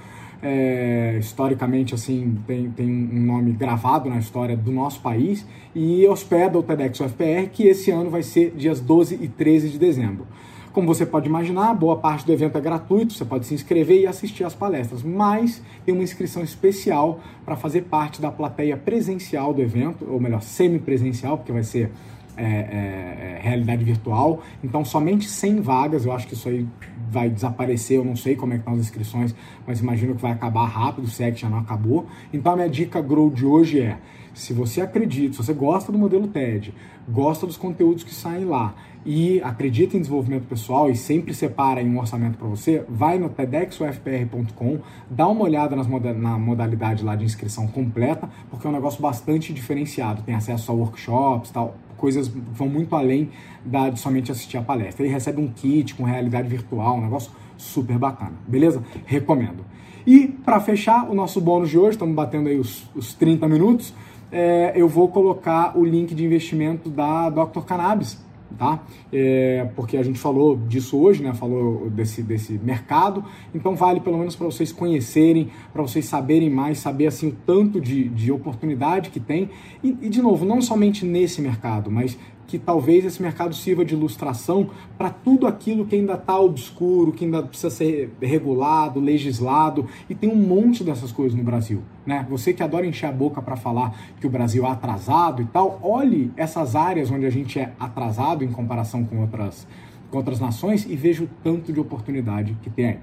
é, 0.42 1.16
historicamente 1.18 1.94
assim 1.94 2.38
tem, 2.46 2.70
tem 2.70 2.90
um 2.90 3.20
nome 3.20 3.52
gravado 3.52 4.08
na 4.08 4.18
história 4.18 4.56
do 4.56 4.70
nosso 4.70 5.00
país 5.00 5.46
e 5.74 6.06
hospeda 6.06 6.58
o 6.58 6.62
TEDx 6.62 7.00
UFPR, 7.00 7.48
que 7.52 7.66
esse 7.66 7.90
ano 7.90 8.10
vai 8.10 8.22
ser 8.22 8.52
dias 8.56 8.80
12 8.80 9.18
e 9.20 9.28
13 9.28 9.68
de 9.68 9.78
dezembro. 9.78 10.26
Como 10.76 10.86
você 10.86 11.06
pode 11.06 11.26
imaginar, 11.26 11.72
boa 11.72 11.96
parte 11.96 12.26
do 12.26 12.32
evento 12.34 12.58
é 12.58 12.60
gratuito, 12.60 13.14
você 13.14 13.24
pode 13.24 13.46
se 13.46 13.54
inscrever 13.54 13.98
e 13.98 14.06
assistir 14.06 14.44
às 14.44 14.54
palestras, 14.54 15.02
mas 15.02 15.62
tem 15.86 15.94
uma 15.94 16.04
inscrição 16.04 16.42
especial 16.42 17.18
para 17.46 17.56
fazer 17.56 17.84
parte 17.84 18.20
da 18.20 18.30
plateia 18.30 18.76
presencial 18.76 19.54
do 19.54 19.62
evento, 19.62 20.06
ou 20.06 20.20
melhor, 20.20 20.42
semipresencial, 20.42 21.38
porque 21.38 21.50
vai 21.50 21.62
ser 21.62 21.90
é, 22.36 22.44
é, 22.44 23.38
é 23.38 23.40
realidade 23.40 23.82
virtual. 23.84 24.42
Então, 24.62 24.84
somente 24.84 25.26
100 25.26 25.62
vagas, 25.62 26.04
eu 26.04 26.12
acho 26.12 26.26
que 26.26 26.34
isso 26.34 26.46
aí 26.46 26.66
vai 27.10 27.30
desaparecer, 27.30 27.96
eu 27.96 28.04
não 28.04 28.14
sei 28.14 28.36
como 28.36 28.52
é 28.52 28.56
que 28.56 28.60
estão 28.60 28.74
as 28.74 28.80
inscrições, 28.80 29.34
mas 29.66 29.80
imagino 29.80 30.14
que 30.14 30.20
vai 30.20 30.32
acabar 30.32 30.66
rápido, 30.66 31.08
se 31.08 31.22
é 31.22 31.30
que 31.30 31.40
já 31.40 31.48
não 31.48 31.60
acabou. 31.60 32.04
Então 32.34 32.52
a 32.52 32.56
minha 32.56 32.68
dica 32.68 33.00
Grow 33.00 33.30
de 33.30 33.46
hoje 33.46 33.80
é, 33.80 33.96
se 34.36 34.52
você 34.52 34.82
acredita, 34.82 35.32
se 35.32 35.42
você 35.42 35.54
gosta 35.54 35.90
do 35.90 35.96
modelo 35.96 36.28
TED, 36.28 36.74
gosta 37.08 37.46
dos 37.46 37.56
conteúdos 37.56 38.04
que 38.04 38.14
saem 38.14 38.44
lá 38.44 38.74
e 39.04 39.40
acredita 39.40 39.96
em 39.96 40.00
desenvolvimento 40.00 40.46
pessoal 40.46 40.90
e 40.90 40.96
sempre 40.96 41.32
separa 41.32 41.80
um 41.82 41.98
orçamento 41.98 42.36
para 42.36 42.46
você, 42.46 42.84
vai 42.86 43.18
no 43.18 43.30
tedxufpr.com, 43.30 44.80
dá 45.08 45.26
uma 45.26 45.42
olhada 45.42 45.74
moda 45.84 46.12
na 46.12 46.38
modalidade 46.38 47.02
lá 47.02 47.16
de 47.16 47.24
inscrição 47.24 47.66
completa, 47.66 48.28
porque 48.50 48.66
é 48.66 48.70
um 48.70 48.74
negócio 48.74 49.00
bastante 49.00 49.54
diferenciado, 49.54 50.22
tem 50.22 50.34
acesso 50.34 50.70
a 50.70 50.74
workshops, 50.74 51.50
tal, 51.50 51.74
coisas 51.96 52.28
vão 52.28 52.68
muito 52.68 52.94
além 52.94 53.30
da, 53.64 53.88
de 53.88 53.98
somente 53.98 54.30
assistir 54.30 54.58
a 54.58 54.62
palestra. 54.62 55.02
Ele 55.02 55.14
recebe 55.14 55.40
um 55.40 55.48
kit 55.48 55.94
com 55.94 56.04
realidade 56.04 56.46
virtual, 56.46 56.98
um 56.98 57.00
negócio 57.00 57.32
super 57.56 57.96
bacana, 57.96 58.34
beleza? 58.46 58.84
Recomendo. 59.06 59.64
E 60.06 60.28
para 60.28 60.60
fechar 60.60 61.10
o 61.10 61.14
nosso 61.14 61.40
bônus 61.40 61.70
de 61.70 61.78
hoje, 61.78 61.92
estamos 61.92 62.14
batendo 62.14 62.48
aí 62.48 62.58
os, 62.58 62.88
os 62.94 63.14
30 63.14 63.48
minutos, 63.48 63.94
é, 64.30 64.72
eu 64.74 64.88
vou 64.88 65.08
colocar 65.08 65.76
o 65.76 65.84
link 65.84 66.14
de 66.14 66.24
investimento 66.24 66.90
da 66.90 67.30
Dr. 67.30 67.60
Cannabis 67.60 68.26
tá? 68.56 68.82
É, 69.12 69.68
porque 69.76 69.96
a 69.96 70.02
gente 70.02 70.18
falou 70.18 70.56
disso 70.56 70.98
hoje, 70.98 71.22
né? 71.22 71.32
Falou 71.34 71.90
desse, 71.90 72.22
desse 72.22 72.54
mercado, 72.54 73.24
então 73.54 73.74
vale 73.74 74.00
pelo 74.00 74.18
menos 74.18 74.34
para 74.34 74.46
vocês 74.46 74.72
conhecerem, 74.72 75.50
para 75.72 75.82
vocês 75.82 76.04
saberem 76.06 76.50
mais, 76.50 76.78
saber 76.78 77.06
assim 77.06 77.28
o 77.28 77.36
tanto 77.46 77.80
de, 77.80 78.08
de 78.08 78.32
oportunidade 78.32 79.10
que 79.10 79.20
tem. 79.20 79.50
E, 79.82 79.96
e, 80.02 80.08
de 80.08 80.22
novo, 80.22 80.44
não 80.44 80.60
somente 80.60 81.04
nesse 81.04 81.40
mercado, 81.40 81.90
mas 81.90 82.18
que 82.46 82.58
talvez 82.58 83.04
esse 83.04 83.20
mercado 83.20 83.54
sirva 83.54 83.84
de 83.84 83.94
ilustração 83.94 84.70
para 84.96 85.10
tudo 85.10 85.46
aquilo 85.46 85.84
que 85.84 85.96
ainda 85.96 86.14
está 86.14 86.38
obscuro, 86.38 87.12
que 87.12 87.24
ainda 87.24 87.42
precisa 87.42 87.70
ser 87.70 88.14
regulado, 88.20 89.00
legislado, 89.00 89.86
e 90.08 90.14
tem 90.14 90.30
um 90.30 90.36
monte 90.36 90.84
dessas 90.84 91.10
coisas 91.10 91.36
no 91.36 91.44
Brasil. 91.44 91.82
Né? 92.06 92.24
Você 92.30 92.52
que 92.52 92.62
adora 92.62 92.86
encher 92.86 93.06
a 93.06 93.12
boca 93.12 93.42
para 93.42 93.56
falar 93.56 93.98
que 94.20 94.26
o 94.26 94.30
Brasil 94.30 94.64
é 94.64 94.70
atrasado 94.70 95.42
e 95.42 95.46
tal, 95.46 95.80
olhe 95.82 96.32
essas 96.36 96.76
áreas 96.76 97.10
onde 97.10 97.26
a 97.26 97.30
gente 97.30 97.58
é 97.58 97.72
atrasado 97.78 98.44
em 98.44 98.48
comparação 98.48 99.04
com 99.04 99.20
outras, 99.20 99.66
com 100.10 100.18
outras 100.18 100.38
nações 100.38 100.86
e 100.88 100.94
veja 100.94 101.24
o 101.24 101.28
tanto 101.42 101.72
de 101.72 101.80
oportunidade 101.80 102.56
que 102.62 102.70
tem 102.70 102.86
aí. 102.86 102.98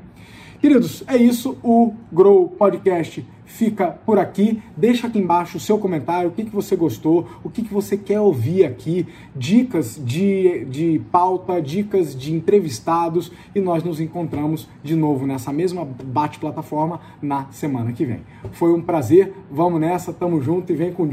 Queridos, 0.63 1.03
é 1.07 1.17
isso. 1.17 1.57
O 1.61 1.91
Grow 2.09 2.47
Podcast 2.47 3.27
fica 3.43 3.87
por 3.87 4.17
aqui. 4.17 4.63
Deixa 4.77 5.07
aqui 5.07 5.19
embaixo 5.19 5.57
o 5.57 5.59
seu 5.59 5.77
comentário, 5.77 6.29
o 6.29 6.31
que, 6.31 6.45
que 6.45 6.55
você 6.55 6.73
gostou, 6.73 7.27
o 7.43 7.49
que, 7.49 7.63
que 7.63 7.73
você 7.73 7.97
quer 7.97 8.21
ouvir 8.21 8.63
aqui, 8.63 9.05
dicas 9.35 10.01
de, 10.01 10.63
de 10.63 11.01
pauta, 11.11 11.61
dicas 11.61 12.15
de 12.15 12.33
entrevistados 12.33 13.29
e 13.53 13.59
nós 13.59 13.83
nos 13.83 13.99
encontramos 13.99 14.69
de 14.81 14.95
novo 14.95 15.27
nessa 15.27 15.51
mesma 15.51 15.85
bate-plataforma 15.85 17.01
na 17.21 17.51
semana 17.51 17.91
que 17.91 18.05
vem. 18.05 18.21
Foi 18.53 18.71
um 18.71 18.81
prazer, 18.81 19.33
vamos 19.51 19.81
nessa, 19.81 20.13
tamo 20.13 20.41
junto 20.41 20.71
e 20.71 20.75
vem 20.77 20.93
com. 20.93 21.03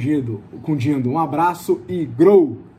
Com 0.63 0.77
Dindo. 0.77 1.11
Um 1.11 1.19
abraço 1.19 1.81
e 1.89 2.07
Grow! 2.07 2.70